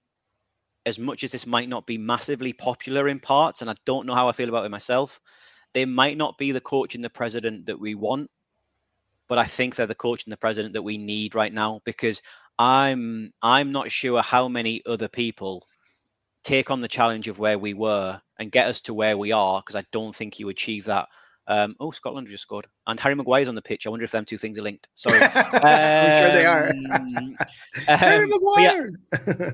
[0.86, 4.14] as much as this might not be massively popular in parts, and I don't know
[4.14, 5.20] how I feel about it myself,
[5.74, 8.30] they might not be the coach and the president that we want,
[9.28, 12.22] but I think they're the coach and the president that we need right now because
[12.58, 15.66] I'm I'm not sure how many other people
[16.44, 19.60] take on the challenge of where we were and get us to where we are
[19.60, 21.08] because I don't think you achieve that.
[21.48, 23.86] Um, oh, Scotland just scored, and Harry Maguire's on the pitch.
[23.86, 24.88] I wonder if them two things are linked.
[24.94, 26.68] Sorry, um, I'm sure they are.
[26.68, 27.36] um,
[27.86, 28.86] Harry yeah,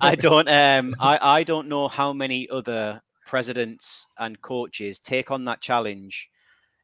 [0.00, 0.48] I don't.
[0.48, 6.30] Um, I I don't know how many other presidents and coaches take on that challenge,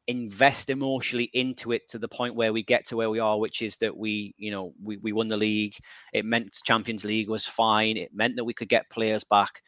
[0.07, 3.63] invest emotionally into it to the point where we get to where we are, which
[3.63, 5.73] is that we, you know, we, we won the league.
[6.13, 7.97] It meant Champions League was fine.
[7.97, 9.59] It meant that we could get players back.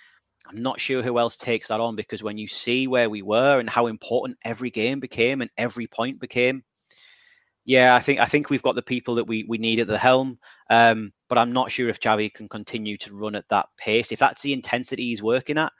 [0.47, 3.59] I'm not sure who else takes that on because when you see where we were
[3.59, 6.63] and how important every game became and every point became,
[7.65, 9.97] yeah, I think I think we've got the people that we we need at the
[9.97, 10.37] helm.
[10.69, 14.11] Um, but I'm not sure if Xavi can continue to run at that pace.
[14.11, 15.73] If that's the intensity he's working at,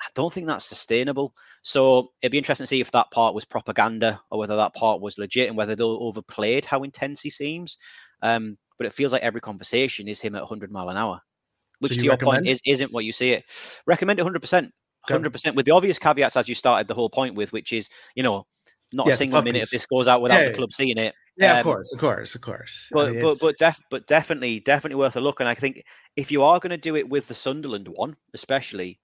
[0.00, 1.34] I don't think that's sustainable.
[1.62, 5.00] So it'd be interesting to see if that part was propaganda or whether that part
[5.00, 7.78] was legit and whether they overplayed how intense he seems.
[8.22, 11.20] Um, but it feels like every conversation is him at 100 mile an hour,
[11.80, 12.18] which So to your recommend?
[12.18, 13.44] point is isn't what you see it.
[13.86, 14.40] Recommend it 100.
[14.42, 14.72] percent
[15.08, 17.88] 100 percent with the obvious caveats as you started the whole point with, which is
[18.16, 18.46] you know
[18.92, 21.14] not Yes, a single minute of this goes out without Yeah, the club seeing it.
[21.36, 22.92] Yeah, Um, of course, of course, of course.
[22.92, 25.40] I but mean, but but def, but definitely definitely worth a look.
[25.40, 25.82] And I think
[26.16, 29.00] if you are going to do it with the Sunderland one, especially,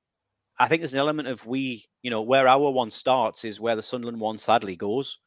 [0.61, 3.77] I think there's an element of we, you know, where our one starts is where
[3.77, 5.19] the Sunderland one sadly goes,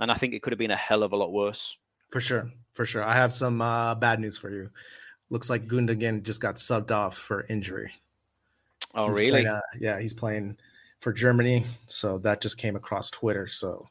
[0.00, 1.76] and I think it could have been a hell of a lot worse.
[2.10, 3.04] For sure, for sure.
[3.04, 4.68] I have some uh, bad news for you.
[5.30, 7.92] Looks like Gundogan just got subbed off for injury.
[8.96, 9.30] Oh He's really?
[9.30, 10.56] playing, uh, yeah, he's playing
[10.98, 11.64] for Germany.
[11.86, 13.46] So that just came across Twitter.
[13.46, 13.88] So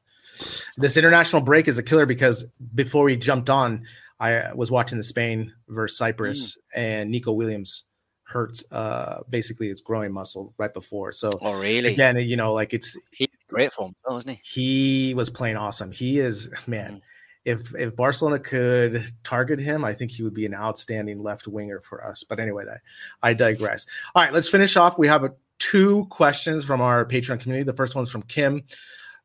[0.76, 3.86] this international break is a killer because before we jumped on,
[4.20, 7.86] I was watching the Spain versus Cyprus, and Nico Williams
[8.34, 11.12] hurt uh, basically his growing muscle right before.
[11.12, 11.92] So oh really?
[11.92, 15.10] again, you know, like it's He's great form, though, isn't he?
[15.10, 15.92] he was playing awesome.
[15.92, 16.96] He is man.
[16.96, 17.02] Mhm.
[17.46, 21.82] If if Barcelona could target him, I think he would be an outstanding left winger
[21.82, 22.24] for us.
[22.24, 22.82] But anyway, that
[23.22, 23.86] I digress.
[24.16, 24.98] All right, let's finish off.
[24.98, 27.66] We have a, two questions from our Patreon community.
[27.66, 28.64] The first one's from Kim.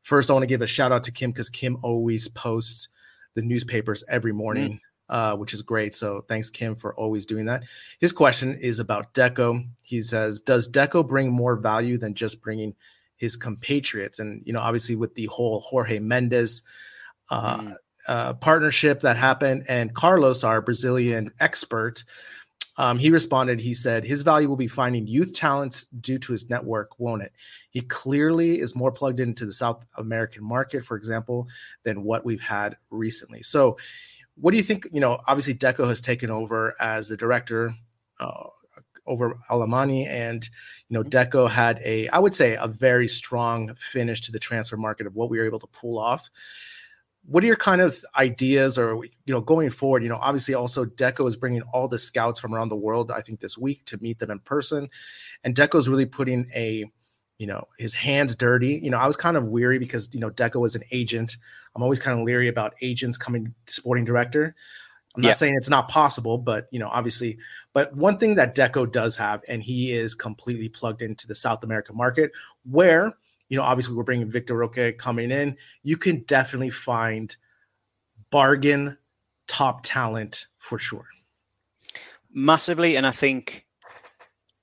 [0.03, 2.89] First, I want to give a shout out to Kim because Kim always posts
[3.35, 5.95] the newspapers every morning, uh, which is great.
[5.95, 7.63] So thanks, Kim, for always doing that.
[7.99, 9.67] His question is about Deco.
[9.81, 12.75] He says, "Does Deco bring more value than just bringing
[13.17, 16.63] his compatriots?" And you know, obviously, with the whole Jorge Mendes
[17.29, 17.75] uh, Mm.
[18.07, 22.03] uh, partnership that happened, and Carlos, our Brazilian expert,
[22.77, 23.59] um, he responded.
[23.59, 27.33] He said his value will be finding youth talents due to his network, won't it?
[27.71, 31.47] He clearly is more plugged into the South American market, for example,
[31.83, 33.41] than what we've had recently.
[33.43, 33.77] So,
[34.39, 34.87] what do you think?
[34.91, 37.73] You know, obviously, Deco has taken over as the director.
[38.19, 38.47] Uh,
[39.07, 40.47] over Alemany, and
[40.87, 44.77] you know Deco had a I would say a very strong finish to the transfer
[44.77, 46.29] market of what we were able to pull off
[47.29, 50.85] what are your kind of ideas or you know going forward you know obviously also
[50.85, 54.01] deco is bringing all the scouts from around the world i think this week to
[54.01, 54.89] meet them in person
[55.43, 56.85] and deco is really putting a
[57.39, 60.29] you know his hands dirty you know i was kind of weary because you know
[60.29, 61.37] deco is an agent
[61.75, 64.53] i'm always kind of leery about agents coming to sporting director
[65.15, 65.33] i'm not Yeah.
[65.33, 67.39] saying it's not possible but you know obviously
[67.73, 71.63] but one thing that deco does have and he is completely plugged into the south
[71.63, 72.31] american market
[72.69, 73.13] where
[73.47, 77.35] you know obviously we're bringing Vitor Roque coming in you can definitely find
[78.29, 78.97] bargain
[79.47, 81.07] top talent for sure.
[82.31, 83.65] massively and i think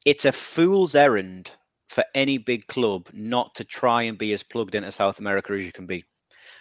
[0.04, 1.50] it's a fool's errand
[1.96, 5.62] for any big club not to try and be as plugged into south america as
[5.62, 6.04] you can be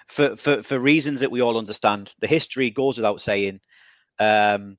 [0.07, 3.59] for for, for reasons that we all understand the history goes without saying
[4.19, 4.77] um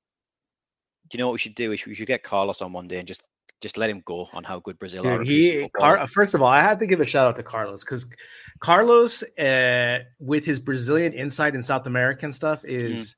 [1.11, 2.89] do you know what we should do we should, we should get carlos on one
[2.89, 3.23] day and just
[3.61, 5.69] just let him go on how good brazil are Dude, producing he.
[5.79, 8.07] Car- first of all, I have to give a shout out to Carlos because
[8.61, 13.17] Carlos, uh, with his Brazilian insight and South American stuff, is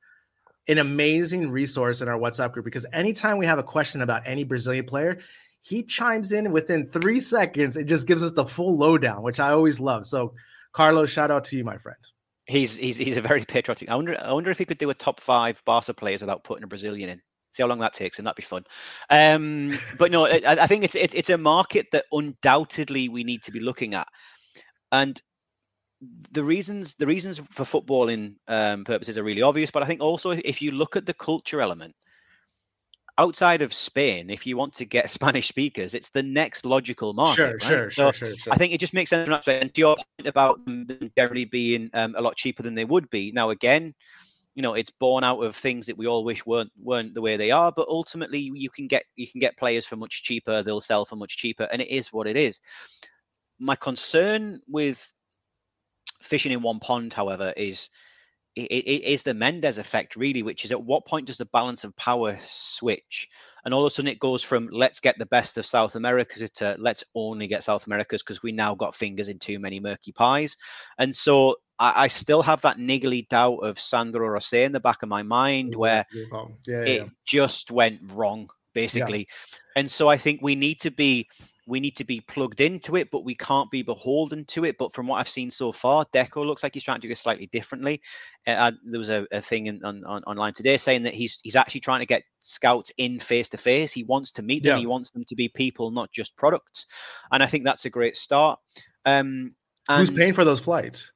[0.68, 2.64] an amazing resource in our WhatsApp group.
[2.64, 5.18] Because anytime we have a question about any Brazilian player,
[5.62, 9.50] he chimes in within three seconds It just gives us the full lowdown, which I
[9.50, 10.06] always love.
[10.06, 10.34] So,
[10.72, 11.98] Carlos, shout out to you, my friend.
[12.46, 13.90] He's he's he's a very patriotic.
[13.90, 16.64] I wonder I wonder if he could do a top five Barca players without putting
[16.64, 17.20] a Brazilian in.
[17.50, 18.64] See how long that takes, and that'd be fun.
[19.10, 23.42] Um, but no, I, I think it's it's it's a market that undoubtedly we need
[23.42, 24.08] to be looking at,
[24.92, 25.20] and
[26.30, 29.70] the reasons the reasons for footballing um, purposes are really obvious.
[29.70, 31.94] But I think also if you look at the culture element,
[33.18, 37.36] outside of Spain, if you want to get Spanish speakers, it's the next logical market.
[37.36, 37.60] sure, right?
[37.60, 38.52] sure, So sure, sure, sure.
[38.52, 39.24] I think it just makes sense.
[39.24, 39.62] from that aspect.
[39.62, 43.10] And to your point about them generally being um, a lot cheaper than they would
[43.10, 43.32] be.
[43.32, 43.94] Now, again,
[44.54, 47.36] you know it's born out of things that we all wish weren't weren't the way
[47.36, 50.80] they are but ultimately you can get you can get players for much cheaper they'll
[50.80, 52.60] sell for much cheaper and it is what it is
[53.60, 55.12] my concern with
[56.20, 57.88] fishing in one pond however is
[58.62, 61.84] it, it is the Mendes effect, really, which is at what point does the balance
[61.84, 63.28] of power switch?
[63.64, 66.48] And all of a sudden it goes from let's get the best of South America
[66.48, 70.12] to let's only get South America's because we now got fingers in too many murky
[70.12, 70.56] pies.
[70.98, 75.02] And so I, I still have that niggly doubt of Sandro Rosell in the back
[75.02, 77.08] of my mind where yeah, yeah, it yeah.
[77.26, 79.28] just went wrong, basically.
[79.76, 81.28] And so I think we need to be
[81.68, 84.76] we need to be plugged into it, but we can't be beholden to it.
[84.78, 87.18] But from what I've seen so far, Deco looks like he's trying to do it
[87.18, 88.00] slightly differently.
[88.46, 91.56] Uh, there was a, a thing in, on, on, online today saying that he's he's
[91.56, 93.92] actually trying to get scouts in face to face.
[93.92, 94.76] He wants to meet them.
[94.76, 94.80] Yeah.
[94.80, 96.86] He wants them to be people, not just products.
[97.30, 98.58] And I think that's a great start.
[99.04, 99.54] Um,
[99.90, 101.12] Who's paying for those flights?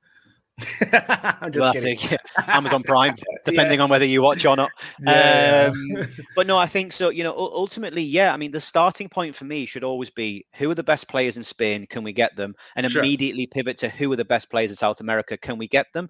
[1.41, 2.19] I'm just that's kidding.
[2.47, 4.71] Amazon Prime, depending on whether you watch or not.
[5.01, 7.11] Yeah, Um, but no, I think so.
[7.11, 8.33] You know, ultimately, yeah.
[8.33, 11.37] I mean, the starting point for me should always be who are the best players
[11.37, 11.87] in Spain?
[11.89, 12.55] Can we get them?
[12.77, 13.03] And Sure.
[13.03, 15.37] immediately pivot to who are the best players in South America?
[15.37, 16.09] Can we get them?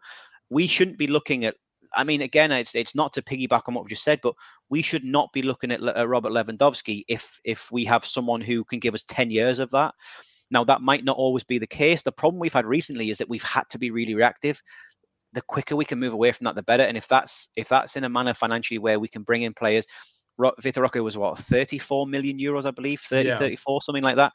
[0.50, 1.56] We shouldn't be looking at.
[1.94, 4.34] I mean, again, it's it's not to piggyback on what we just said, but
[4.70, 8.64] we should not be looking at uh, Robert Lewandowski if if we have someone who
[8.64, 9.94] can give us ten years of that.
[10.52, 12.02] Now, that might not always be the case.
[12.02, 14.62] The problem we've had recently is that we've had to be really reactive
[15.32, 16.82] the quicker we can move away from that, the better.
[16.82, 19.86] And if that's if that's in a manner financially where we can bring in players,
[20.38, 23.38] Vitor Roque was what 34 million euros, I believe, 30, Yeah.
[23.38, 24.32] 34, something like that.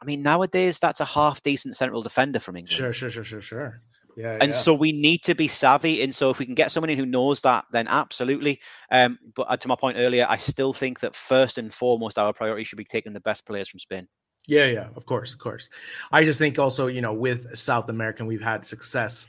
[0.00, 2.76] I mean, nowadays that's a half decent central defender from England.
[2.76, 3.82] Sure, sure, sure, sure, sure.
[4.16, 4.56] Yeah, And yeah.
[4.56, 6.02] so we need to be savvy.
[6.02, 8.60] And so if we can get someone in who knows that, then absolutely.
[8.90, 12.32] Um, but uh, to my point earlier, I still think that first and foremost, our
[12.32, 14.08] priority should be taking the best players from Spain.
[14.48, 15.68] Yeah, yeah, of course, of course.
[16.10, 19.28] I just think also, you know, with South American, we've had success.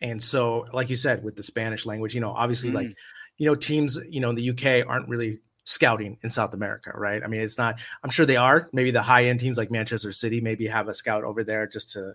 [0.00, 2.94] And so, like you said, with the Spanish language, you know, obviously, like, mm.
[3.38, 7.22] you know, teams, you know, in the UK aren't really scouting in South America, right?
[7.22, 8.68] I mean, it's not, I'm sure they are.
[8.72, 11.90] Maybe the high end teams like Manchester City maybe have a scout over there just
[11.92, 12.14] to,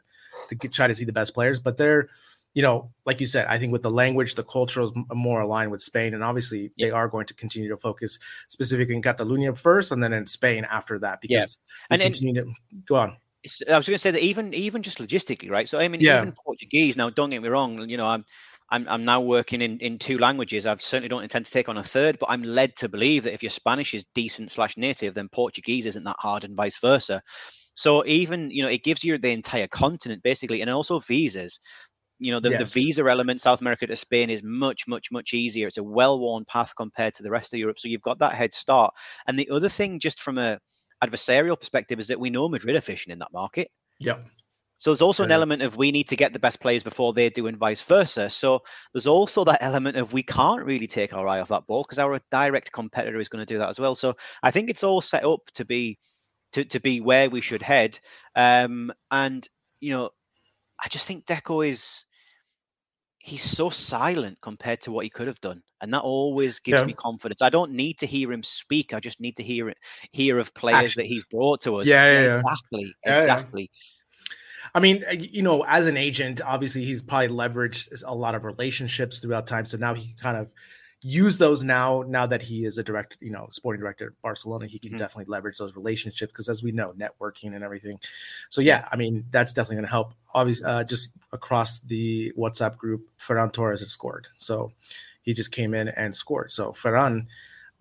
[0.50, 1.58] to get, try to see the best players.
[1.60, 2.10] But they're,
[2.54, 5.42] you know, like you said, I think with the language, the culture is uh, more
[5.42, 6.14] aligned with Spain.
[6.14, 10.12] And obviously, they are going to continue to focus specifically in Catalonia first and then
[10.14, 11.58] in Spain after that because
[11.90, 11.94] Yeah.
[11.96, 12.52] And- and- continue to
[12.86, 13.18] go on.
[13.70, 15.68] I was going to say that even even just logistically, right?
[15.68, 16.22] So I mean, Yeah.
[16.22, 16.96] even Portuguese.
[16.98, 17.90] Now, don't get me wrong.
[17.90, 18.24] You know, I'm
[18.70, 20.66] I'm I'm now working in in two languages.
[20.68, 23.34] I certainly don't intend to take on a third, but I'm led to believe that
[23.34, 27.24] if your Spanish is decent slash native, then Portuguese isn't that hard, and vice versa.
[27.74, 31.60] So even you know, it gives you the entire continent basically, and also visas.
[32.22, 32.72] You know, the, Yes.
[32.72, 35.68] the visa element, South America to Spain, is much, much, much easier.
[35.68, 37.80] It's a well-worn path compared to the rest of Europe.
[37.80, 38.94] So you've got that head start.
[39.28, 40.60] And the other thing, just from a
[41.04, 43.70] adversarial perspective, is that we know Madrid are fishing in that market.
[44.00, 44.24] Yep.
[44.78, 47.30] So there's also an element of we need to get the best players before they
[47.30, 48.32] do, and vice versa.
[48.32, 48.62] So
[48.94, 52.00] there's also that element of we can't really take our eye off that ball because
[52.00, 53.94] our direct competitor is going to do that as well.
[53.94, 56.00] So I think it's all set up to be
[56.54, 58.00] to, to be where we should head.
[58.36, 59.48] Um, and
[59.82, 60.10] you know,
[60.84, 62.04] I just think Deco is
[63.24, 66.86] he's so silent compared to what he could have done, and that always gives Yeah.
[66.86, 67.42] me confidence.
[67.42, 68.94] I don't need to hear him speak.
[68.94, 69.78] I just need to hear it,
[70.12, 71.88] hear of players that he's brought to us.
[71.88, 72.40] Yeah, yeah, yeah.
[72.40, 73.72] exactly, exactly.
[74.74, 78.44] I mean, uh, you know, as an agent, obviously he's probably leveraged a lot of
[78.44, 79.66] relationships throughout time.
[79.66, 80.50] So now he can kind of
[81.04, 82.04] use those now.
[82.08, 85.00] Now that he is a director, you know, sporting director at Barcelona, he can Mhm.
[85.00, 88.00] definitely leverage those relationships because, as we know, networking and everything.
[88.50, 90.14] So yeah, I mean, that's definitely going to help.
[90.34, 94.28] Obviously, uh, just across the WhatsApp group, Ferran Torres has scored.
[94.36, 94.72] So
[95.24, 96.52] he just came in and scored.
[96.52, 97.26] So Ferran,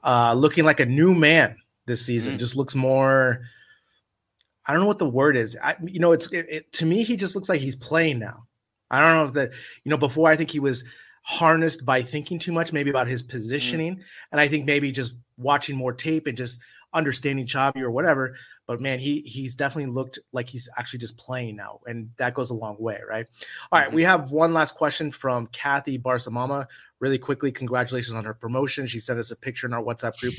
[0.02, 1.56] uh, looking like a new man
[1.86, 2.38] this season, Mm.
[2.38, 3.42] just looks more.
[4.66, 5.58] I don't know what the word is.
[5.62, 8.46] I, you know, it's it, it, to me, he just looks like he's playing now.
[8.90, 9.50] I don't know if that
[9.84, 10.84] you know, before I think he was
[11.22, 13.28] harnessed by thinking too much, maybe about his mm.
[13.28, 14.00] positioning,
[14.32, 16.60] and I think maybe just watching more tape and just
[16.92, 18.36] understanding Xavi or whatever.
[18.66, 22.50] But man, he he's definitely looked like he's actually just playing now, and that goes
[22.50, 23.26] a long way, right?
[23.72, 24.10] All right, we mm-hmm.
[24.10, 26.66] have one last question from Kathy Barsamama.
[27.00, 28.86] Really quickly, congratulations on her promotion.
[28.86, 30.34] She sent us a picture in our WhatsApp group.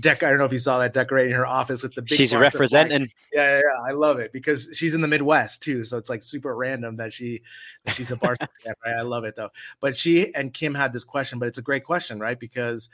[0.00, 2.16] Deck, I don't know if you saw that decorating her office with the big.
[2.16, 3.10] She's representing.
[3.32, 6.22] Yeah, yeah, yeah, I love it because she's in the Midwest too, so it's like
[6.22, 7.42] super random that she
[7.84, 8.96] that she's a Barca fan, right?
[8.96, 9.50] I love it though.
[9.80, 12.40] But she and Kim had this question, but it's a great question, right?
[12.40, 12.88] Because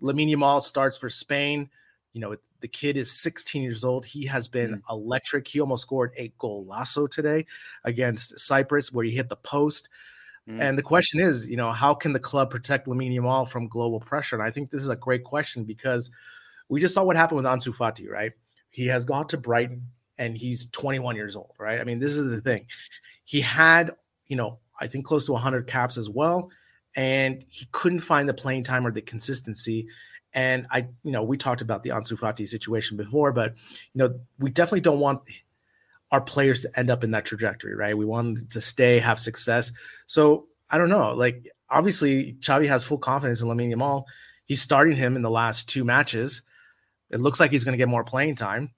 [0.00, 1.70] Lamine Yamal starts for Spain.
[2.12, 4.04] You know, the kid is 16 years old.
[4.04, 5.48] He has been electric.
[5.48, 7.46] He almost scored a golazo today
[7.84, 9.88] against Cyprus, where he hit the post.
[10.48, 10.60] Mm.
[10.60, 14.00] And the question is, you know, how can the club protect Lamine Yamal from global
[14.00, 14.36] pressure?
[14.36, 16.10] And I think this is a great question because
[16.68, 18.32] we just saw what happened with Ansu Fati, right?
[18.70, 19.86] He has gone to Brighton
[20.18, 21.80] and he's 21 years old, right?
[21.80, 22.66] I mean, this is the thing.
[23.24, 23.92] He had,
[24.26, 26.50] you know, I think close to 100 caps as well.
[26.96, 29.88] and he couldn't find the playing time or the consistency.
[30.34, 33.54] And I, you know, we talked about the Ansu Fati situation before, but
[33.92, 35.20] you know, we definitely don't want
[36.10, 37.96] our players to end up in that trajectory, right?
[37.96, 39.72] We want to stay, have success.
[40.06, 41.12] So I don't know.
[41.14, 44.04] Like obviously, Xavi has full confidence in Lamine Yamal.
[44.44, 46.42] He's starting him in the last two matches.
[47.10, 48.72] It looks like he's going to get more playing time.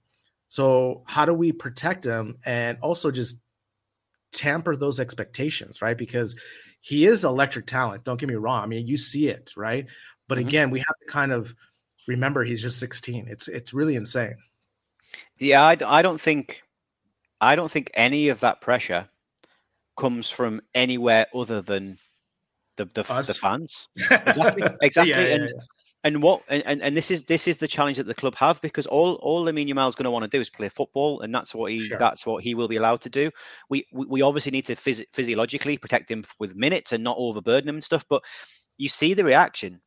[0.49, 3.39] So how do we protect him and also just
[4.31, 5.97] tamper those expectations, right?
[5.97, 6.35] Because
[6.81, 8.03] he is electric talent.
[8.03, 8.63] Don't get me wrong.
[8.63, 9.87] I mean, you see it, right?
[10.27, 10.47] But mm-hmm.
[10.47, 11.55] again, we have to kind of
[12.07, 13.27] remember he's just 16.
[13.27, 14.35] It's it's really insane.
[15.37, 16.63] Yeah, I, I don't think
[17.41, 19.07] I don't think any of that pressure
[19.97, 21.97] comes from anywhere other than
[22.77, 23.87] the the, the fans.
[24.11, 25.11] Exactly, exactly.
[25.11, 25.61] yeah, yeah, and yeah.
[26.03, 28.87] and what and, and this is this is the challenge that the club have because
[28.87, 31.53] all all Lamine Yamal is going to want to do is play football, and that's
[31.55, 31.97] what he sure.
[31.97, 33.29] that's what he will be allowed to do.
[33.69, 37.69] We we, we obviously need to phys- physiologically protect him with minutes and not overburden
[37.69, 38.05] him and stuff.
[38.09, 38.23] But
[38.77, 39.81] you see the reaction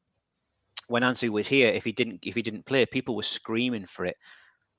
[0.89, 1.69] when Ansu was here.
[1.69, 4.17] If he didn't if he didn't play, people were screaming for it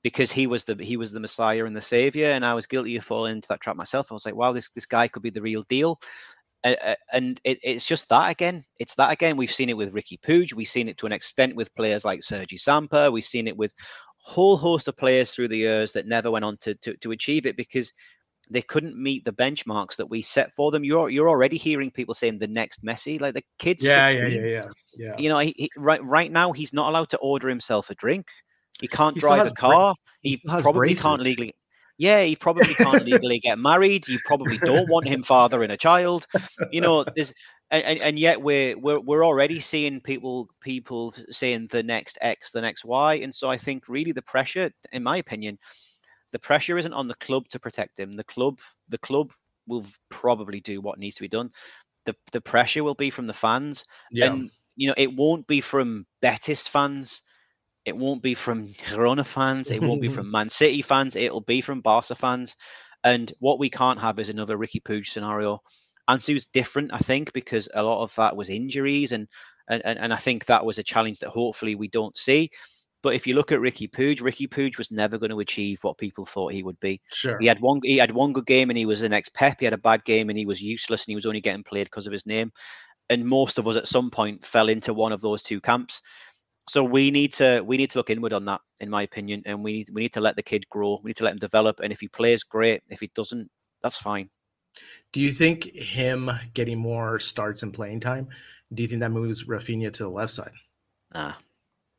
[0.02, 2.96] because he was the he was the messiah and the savior and i was guilty
[2.96, 4.10] of falling into that trap myself.
[4.10, 6.00] I was like wow this this guy could be the real deal.
[6.62, 8.62] And it, it's just that again.
[8.78, 9.38] It's that again.
[9.38, 10.52] We've seen it with Riqui Puig.
[10.52, 13.72] We've seen it to an extent with players like sergi samper we've seen it with
[14.18, 17.46] whole host of players through the years that never went on to, to, to achieve
[17.46, 17.90] it because
[18.50, 20.84] they couldn't meet the benchmarks that we set for them.
[20.84, 23.82] You're you're already hearing people saying the next Messi, like the kids.
[23.82, 25.16] Yeah, yeah, yeah, yeah, yeah.
[25.18, 28.26] You know, he, he, right right now he's not allowed to order himself a drink.
[28.80, 29.94] He can't he drive a car.
[30.22, 31.02] He, he probably braces.
[31.02, 31.54] can't legally.
[31.98, 34.08] Yeah, he probably can't legally get married.
[34.08, 36.26] You probably don't want him fathering a child.
[36.72, 37.34] You know, there's
[37.70, 42.60] and, and yet we're we're we're already seeing people people saying the next X, the
[42.60, 45.58] next Y, and so I think really the pressure, in my opinion,
[46.32, 48.14] the pressure isn't on the club to protect him.
[48.14, 49.32] The club the club
[49.66, 51.50] will probably do what needs to be done.
[52.06, 54.26] The the pressure will be from the fans, yeah.
[54.26, 57.22] and you know it won't be from Betis fans
[57.84, 59.70] it won't be from Girona fans.
[59.70, 61.16] It won't be from Man City fans.
[61.16, 62.56] It'll be from Barca fans.
[63.02, 65.60] And what we can't have is another Riqui Puig scenario.
[66.08, 69.28] Ansu's different, I think, because a lot of that was injuries, and
[69.68, 72.50] and and I think that was a challenge that hopefully we don't see.
[73.02, 75.96] But if you look at Riqui Puig, Riqui Puig was never going to achieve what
[75.96, 77.00] people thought he would be.
[77.12, 77.38] Sure.
[77.40, 79.56] He had one he had one good game and he was the next Pep.
[79.60, 81.84] He had a bad game and he was useless and he was only getting played
[81.84, 82.52] because of his name.
[83.08, 86.02] And most of us at some point fell into one of those two camps
[86.70, 89.64] so we need to we need to look inward on that, in my opinion, and
[89.64, 91.00] we need we need to let the kid grow.
[91.02, 92.80] We need to let him develop, and if he plays, great.
[92.88, 93.50] If he doesn't,
[93.82, 94.30] that's fine.
[95.12, 98.28] Do you think him getting more starts and playing time?
[98.72, 100.52] Do you think that moves Raphinha to the left side?
[101.12, 101.34] Nah,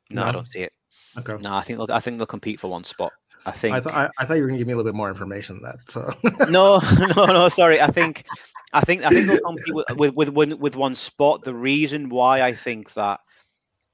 [0.10, 0.30] no, no?
[0.30, 0.72] I don't see it.
[1.18, 1.36] Okay.
[1.42, 3.12] No, I think they'll, I think they'll compete for one spot.
[3.46, 3.76] I think.
[3.76, 5.10] I, th- I, I thought you were going to give me a little bit more
[5.10, 5.92] information than that.
[5.92, 6.14] So.
[6.50, 6.80] no,
[7.16, 7.50] no, no.
[7.50, 7.82] Sorry.
[7.82, 8.26] I think,
[8.74, 11.42] I think, I think they'll compete with, with with with one spot.
[11.42, 13.20] The reason why I think that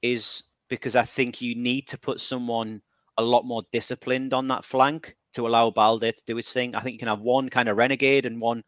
[0.02, 2.82] is because I think you need to put someone
[3.16, 6.74] a lot more disciplined on that flank to allow Balde to do his thing.
[6.74, 8.62] I think you can have one kind of renegade and one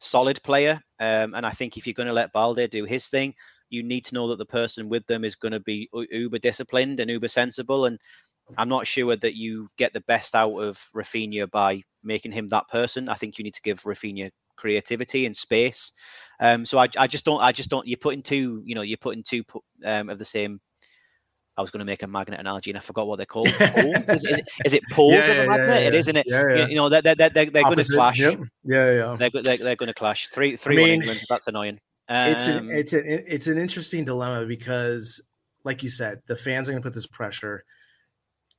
[0.00, 0.80] solid player.
[0.98, 3.34] Um, and I think if you're going to let Balde do his thing,
[3.72, 7.00] you need to know that the person with them is going to be uber disciplined
[7.00, 7.86] and uber sensible.
[7.86, 7.98] And
[8.58, 12.68] I'm not sure that you get the best out of Raphinha by making him that
[12.68, 13.08] person.
[13.08, 15.92] I think you need to give Raphinha creativity and space.
[16.38, 17.88] Um, so I, I just don't, I just don't.
[17.88, 19.42] You're putting two, you know, you're putting two
[19.84, 20.60] um, of the same
[21.56, 23.48] I was going to make a magnet analogy and I forgot what they're called.
[23.58, 24.08] Poles?
[24.08, 25.68] is, is, it, is it poles yeah, of a magnet?
[25.68, 26.26] Yeah, yeah, it is, isn't it?
[26.26, 28.18] You, you, know, they're, they're, they're, they're going to clash.
[28.18, 28.40] Yep.
[28.64, 29.16] Yeah, yeah.
[29.18, 30.28] They're, they're, they're going to clash.
[30.28, 31.20] Three, three, I mean, England.
[31.28, 31.78] That's annoying.
[32.08, 35.20] Um, it's an, it's an, it's an interesting dilemma because,
[35.64, 37.64] like you said, the fans are going to put this pressure.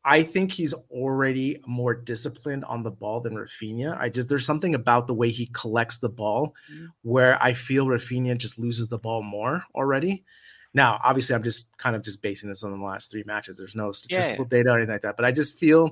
[0.06, 3.98] I think he's already more disciplined on the ball than Raphinha.
[3.98, 6.88] I just there's something about the way he collects the ball mm-hmm.
[7.04, 10.26] where I feel Raphinha just loses the ball more already.
[10.74, 13.58] Now, obviously, I'm just kind of just basing this on the last three matches.
[13.58, 14.58] There's no statistical yeah.
[14.58, 15.92] data or anything like that, but I just feel,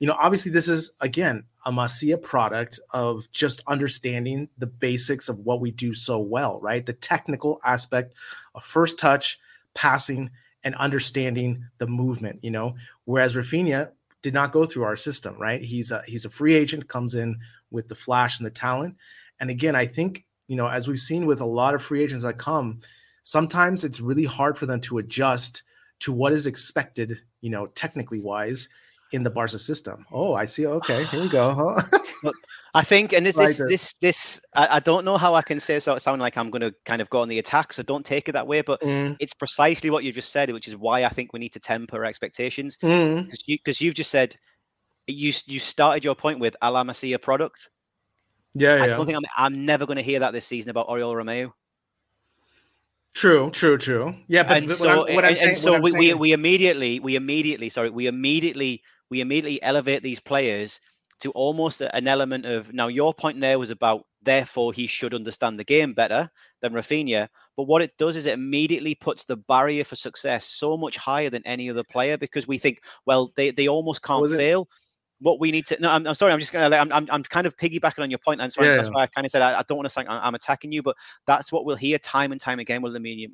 [0.00, 5.38] you know, obviously, this is again a Masia product of just understanding the basics of
[5.40, 6.84] what we do so well, right?
[6.84, 8.14] The technical aspect
[8.54, 9.38] of first touch,
[9.74, 10.30] passing,
[10.64, 12.40] and understanding the movement.
[12.42, 12.74] You know,
[13.04, 13.92] whereas Raphinha
[14.22, 15.60] did not go through our system, right?
[15.60, 17.38] He's a he's a free agent, comes in
[17.70, 18.96] with the flash and the talent,
[19.38, 22.24] and again, I think you know, as we've seen with a lot of free agents
[22.24, 22.80] that come
[23.22, 25.62] sometimes it's really hard for them to adjust
[26.00, 28.68] to what is expected, you know, technically wise
[29.12, 30.04] in the Barca system.
[30.12, 30.66] Oh, I see.
[30.66, 31.54] Okay, here we go.
[32.22, 32.32] Huh?
[32.74, 35.80] I think, and this, this, this, this, I, I, don't know how I can say
[35.80, 35.94] so.
[35.94, 38.28] It sound like I'm going to kind of go on the attack, so don't take
[38.28, 38.60] it that way.
[38.60, 39.16] But mm.
[39.18, 42.04] it's precisely what you just said, which is why I think we need to temper
[42.04, 42.76] expectations.
[42.76, 43.42] Because mm.
[43.46, 44.36] you, you've just said
[45.08, 47.70] you you started your point with a Masia product.
[48.54, 48.86] Yeah, I yeah.
[48.88, 49.24] don't think I'm.
[49.36, 51.52] I'm never going to hear that this season about Oriol Romeu.
[53.14, 54.14] True, true, true.
[54.28, 56.14] Yeah, but, and but so, what I'm, what I'm and, saying, and so we, we
[56.14, 60.80] we immediately we immediately sorry we immediately we immediately elevate these players
[61.20, 65.58] to almost an element of now your point there was about therefore he should understand
[65.58, 66.30] the game better
[66.62, 67.28] than Raphinha.
[67.56, 71.28] But what it does is it immediately puts the barrier for success so much higher
[71.30, 74.68] than any other player because we think, well, they, they almost can't Was it- fail.
[75.22, 77.46] What we need to no, I'm, I'm sorry, I'm just gonna I'm, I'm I'm kind
[77.46, 78.40] of piggybacking on your point.
[78.40, 78.94] and so Yeah, that's yeah.
[78.94, 80.96] why I kind of said I, I don't want to say I'm, attacking you, but
[81.26, 83.28] that's what we'll hear time and time again with Lamine,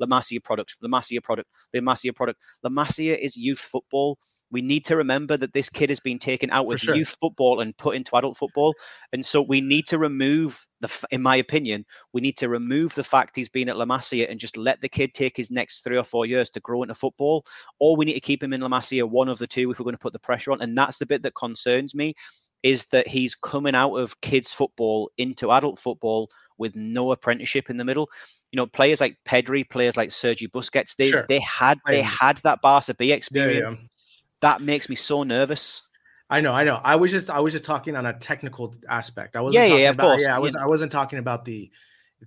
[0.00, 2.40] La Masia product, La Masia product, La Masia product.
[2.64, 4.18] La Masia is youth football.
[4.52, 6.94] We need to remember that this kid has been taken out For with sure.
[6.94, 8.74] youth football and put into adult football,
[9.12, 13.02] and so we need to remove the, in my opinion, we need to remove the
[13.02, 15.96] fact he's been at La Masia and just let the kid take his next three
[15.96, 17.44] or four years to grow into football,
[17.80, 19.84] or we need to keep him in La Masia, one of the two, if we're
[19.84, 20.60] going to put the pressure on.
[20.60, 22.14] And that's the bit that concerns me,
[22.62, 26.28] is that he's coming out of kids football into adult football
[26.58, 28.08] with no apprenticeship in the middle.
[28.52, 31.24] You know, players like Pedri, players like Sergi Busquets, they Sure.
[31.28, 33.78] they had they had that Barca B Yeah, experience.
[33.80, 33.86] yeah.
[34.42, 35.82] That makes me so nervous.
[36.28, 36.78] I know, I know.
[36.82, 39.36] I was just I was just talking on a technical aspect.
[39.36, 40.22] I wasn't Yeah, yeah, talking of about course.
[40.26, 41.70] yeah, I was I wasn't talking about the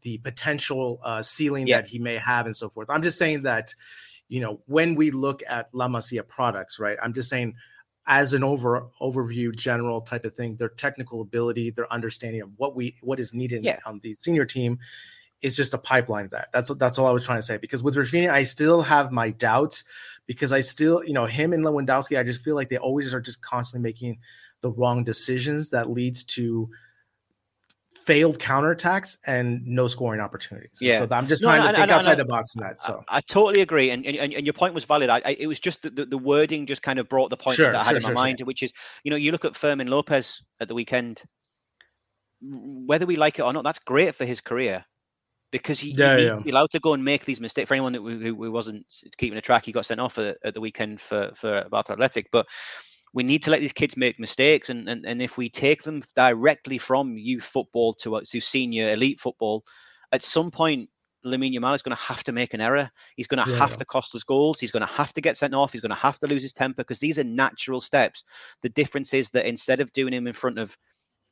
[0.01, 1.81] the potential uh ceiling Yeah.
[1.81, 2.89] that he may have and so forth.
[2.89, 3.73] I'm just saying that
[4.27, 6.97] you know, when we look at La Masia products, right?
[7.01, 7.55] I'm just saying
[8.07, 12.75] as an over overview general type of thing, their technical ability, their understanding of what
[12.75, 13.79] we what is needed Yeah.
[13.85, 14.79] on the senior team
[15.41, 16.49] is just a pipeline that.
[16.53, 17.57] That's that's all I was trying to say.
[17.57, 19.83] Because with Raphinha, I still have my doubts
[20.27, 23.21] because I still, you know, him and Lewandowski, I just feel like they always are
[23.21, 24.19] just constantly making
[24.61, 26.69] the wrong decisions that leads to
[28.05, 30.77] failed counterattacks and no scoring opportunities.
[30.79, 30.99] Yeah.
[30.99, 32.81] So I'm just No, trying and- to think and outside the box in that.
[32.81, 35.09] So I, I totally agree, and, and and your point was valid.
[35.09, 37.71] I, I it was just the, the, wording just kind of brought the point Sure,
[37.71, 38.15] that I had sure, in my sure.
[38.15, 38.73] mind, which is
[39.03, 41.23] you know you look at Fermin Lopez at the weekend.
[42.41, 44.85] Whether we like it or not, that's great for his career
[45.59, 46.43] because he, he Yeah, needs yeah.
[46.43, 47.67] be allowed to go and make these mistakes.
[47.67, 48.85] For anyone that who, who wasn't
[49.17, 52.27] keeping a track, he got sent off at, at the weekend for for Barca Athletic,
[52.31, 52.45] but.
[53.13, 56.01] We need to let these kids make mistakes, and, and, and if we take them
[56.17, 59.63] directly from youth football to uh, to senior elite football,
[60.11, 60.89] at some point
[61.25, 62.89] Lamine Yamal is going to have to make an error.
[63.15, 63.57] He's going to Yeah.
[63.57, 64.59] have to cost us goals.
[64.59, 65.71] He's going to have to get sent off.
[65.71, 68.23] He's going to have to lose his temper because these are natural steps.
[68.61, 70.77] The difference is that instead of doing him in front of,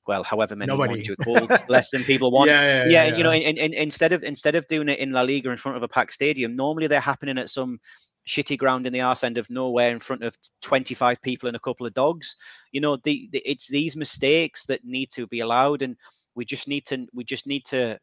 [0.07, 0.93] well, however many Nobody.
[0.93, 2.49] want you called, less than people want.
[2.49, 5.49] yeah, Yeah, you know, and, and instead of instead of doing it in La Liga
[5.49, 7.79] in front of a packed stadium, normally they're happening at some
[8.27, 11.61] shitty ground in the arse end of nowhere in front of 25 people and a
[11.61, 12.35] couple of dogs.
[12.71, 15.95] You know, the, the it's these mistakes that need to be allowed, and
[16.35, 17.99] we just need to we just need to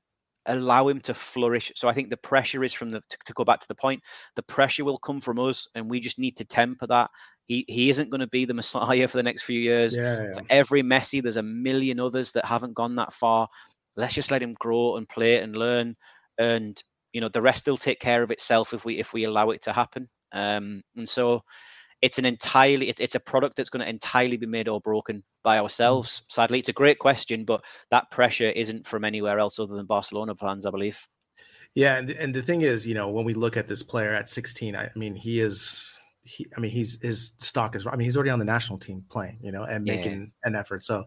[0.47, 1.73] allow him to flourish.
[1.77, 4.03] So I think the pressure is from the to, to go back to the point,
[4.37, 7.11] the pressure will come from us, and we just need to temper that.
[7.51, 9.97] He he isn't going to be the messiah for the next few years.
[9.97, 10.33] yeah, yeah.
[10.35, 13.49] For every Messi, there's a million others that haven't gone that far.
[13.97, 15.97] Let's just let him grow and play and learn,
[16.39, 16.81] and
[17.13, 19.63] you know the rest will take care of itself if we if we allow it
[19.63, 20.09] to happen.
[20.31, 21.43] Um, and so
[22.01, 25.25] it's an entirely it's, it's a product that's going to entirely be made or broken
[25.43, 26.23] by ourselves.
[26.29, 30.37] Sadly, it's a great question, but that pressure isn't from anywhere else other than Barcelona
[30.37, 31.05] fans, I believe.
[31.75, 34.29] Yeah, and, and the thing is, you know, when we look at this player at
[34.29, 36.00] 16, I, I mean, he is
[36.31, 39.05] he I mean, he's his stock is I mean, he's already on the national team
[39.09, 39.97] playing, you know, and Yeah.
[39.97, 40.83] making an effort.
[40.83, 41.05] So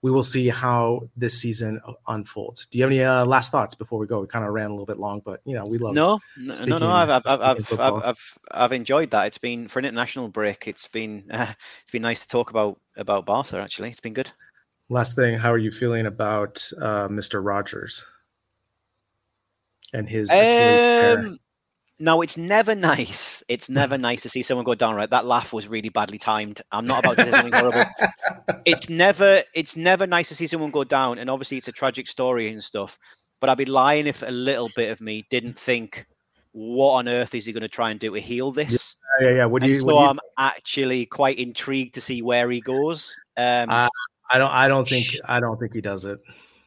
[0.00, 2.66] we will see how this season unfolds.
[2.66, 4.20] Do you have any uh, last thoughts before we go?
[4.20, 6.64] We kind of ran a little bit long, but you know, we love No, no,
[6.64, 6.90] no, no.
[6.90, 8.02] I've, I've, I've, I've, I've.
[8.04, 9.26] I've, I've enjoyed that.
[9.26, 10.66] It's been for an international break.
[10.66, 11.52] It's been, uh,
[11.82, 13.60] it's been nice to talk about about Barca.
[13.60, 14.30] Actually, it's been good.
[14.88, 17.44] Last thing, how are you feeling about uh, Mr.
[17.44, 18.04] Rodgers
[19.92, 21.38] and his Um,
[22.02, 23.44] no, it's never nice.
[23.48, 24.96] It's never nice to see someone go down.
[24.96, 26.60] Right, that laugh was really badly timed.
[26.72, 27.84] I'm not about to say something horrible.
[28.64, 32.06] It's never, it's never nice to see someone go down, and obviously it's a tragic
[32.06, 32.98] story and stuff.
[33.40, 36.06] But I'd be lying if a little bit of me didn't think,
[36.52, 38.96] what on earth is he going to try and do to heal this?
[39.20, 39.44] yeah, yeah.
[39.46, 39.80] What do And you?
[39.80, 43.16] so What do you I'm actually quite intrigued to see where he goes.
[43.36, 43.88] Um, Uh,
[44.30, 44.50] I don't.
[44.50, 45.06] I don't think.
[45.24, 46.20] I don't think he does it.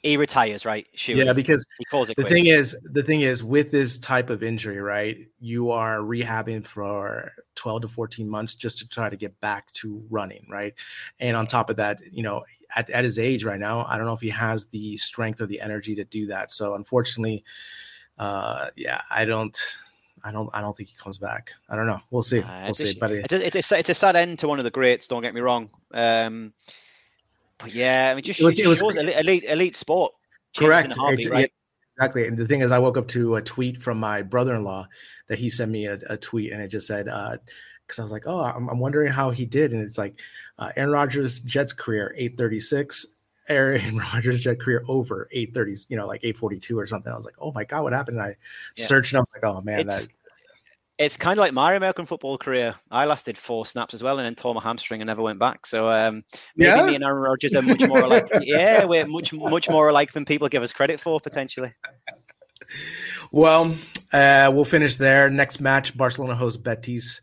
[0.06, 0.88] He retires, right?
[1.08, 2.34] Yeah, because he calls it the quits.
[2.34, 7.32] thing is the thing is with this type of injury right you are rehabbing for
[7.56, 10.74] 12 to 14 months just to try to get back to running right
[11.20, 12.44] and on top of that you know
[12.76, 15.46] at, at his age right now i don't know if he has the strength or
[15.46, 17.44] the energy to do that so unfortunately
[18.20, 19.58] uh yeah i don't
[20.24, 22.74] i don't i don't think he comes back i don't know we'll see Uh, we'll
[22.74, 24.66] see but it, it's, a, it's, a, sa- it's a sad end to one of
[24.66, 25.08] the greats.
[25.08, 25.70] Don't get me wrong.
[25.94, 26.54] Um,
[27.60, 30.14] but yeah, I mean, just It was- it was- elite, elite, elite sport.
[30.58, 31.52] correct Ex- right?
[31.98, 34.88] exactly and the thing is i woke up to a tweet from my brother-in-law
[35.28, 37.36] that he sent me a, a tweet and it just said uh
[37.86, 40.18] because i was like oh I'm, I'm wondering how he did and it's like
[40.58, 43.06] uh, aaron Rodgers jets career 836
[43.50, 47.14] Aaron Rodgers jet career over 830s, you know, like 842 or something.
[47.14, 48.18] I was like, oh my God, what happened?
[48.18, 48.36] And I
[48.76, 48.86] Yeah.
[48.86, 50.14] searched and I was like, oh man, It's, that
[50.98, 52.76] it's kind of like my American football career.
[52.90, 55.66] I lasted four snaps as well, and then tore my hamstring and never went back.
[55.66, 56.24] So um,
[56.56, 56.86] maybe Yeah?
[56.86, 58.28] me and Aaron Rodgers are much more alike.
[58.42, 61.74] yeah, we're much much more alike than people give us credit for potentially.
[63.32, 63.76] Well,
[64.14, 65.30] uh, we'll finish there.
[65.30, 67.22] Next match, Barcelona hosts Betis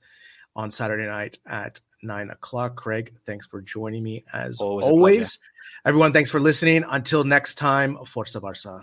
[0.55, 2.77] on Saturday night at nine o'clock.
[2.77, 5.39] Craig, thanks for joining me as Always always.
[5.85, 6.85] Everyone, thanks for listening.
[6.89, 8.83] Until next time, Forza Barça.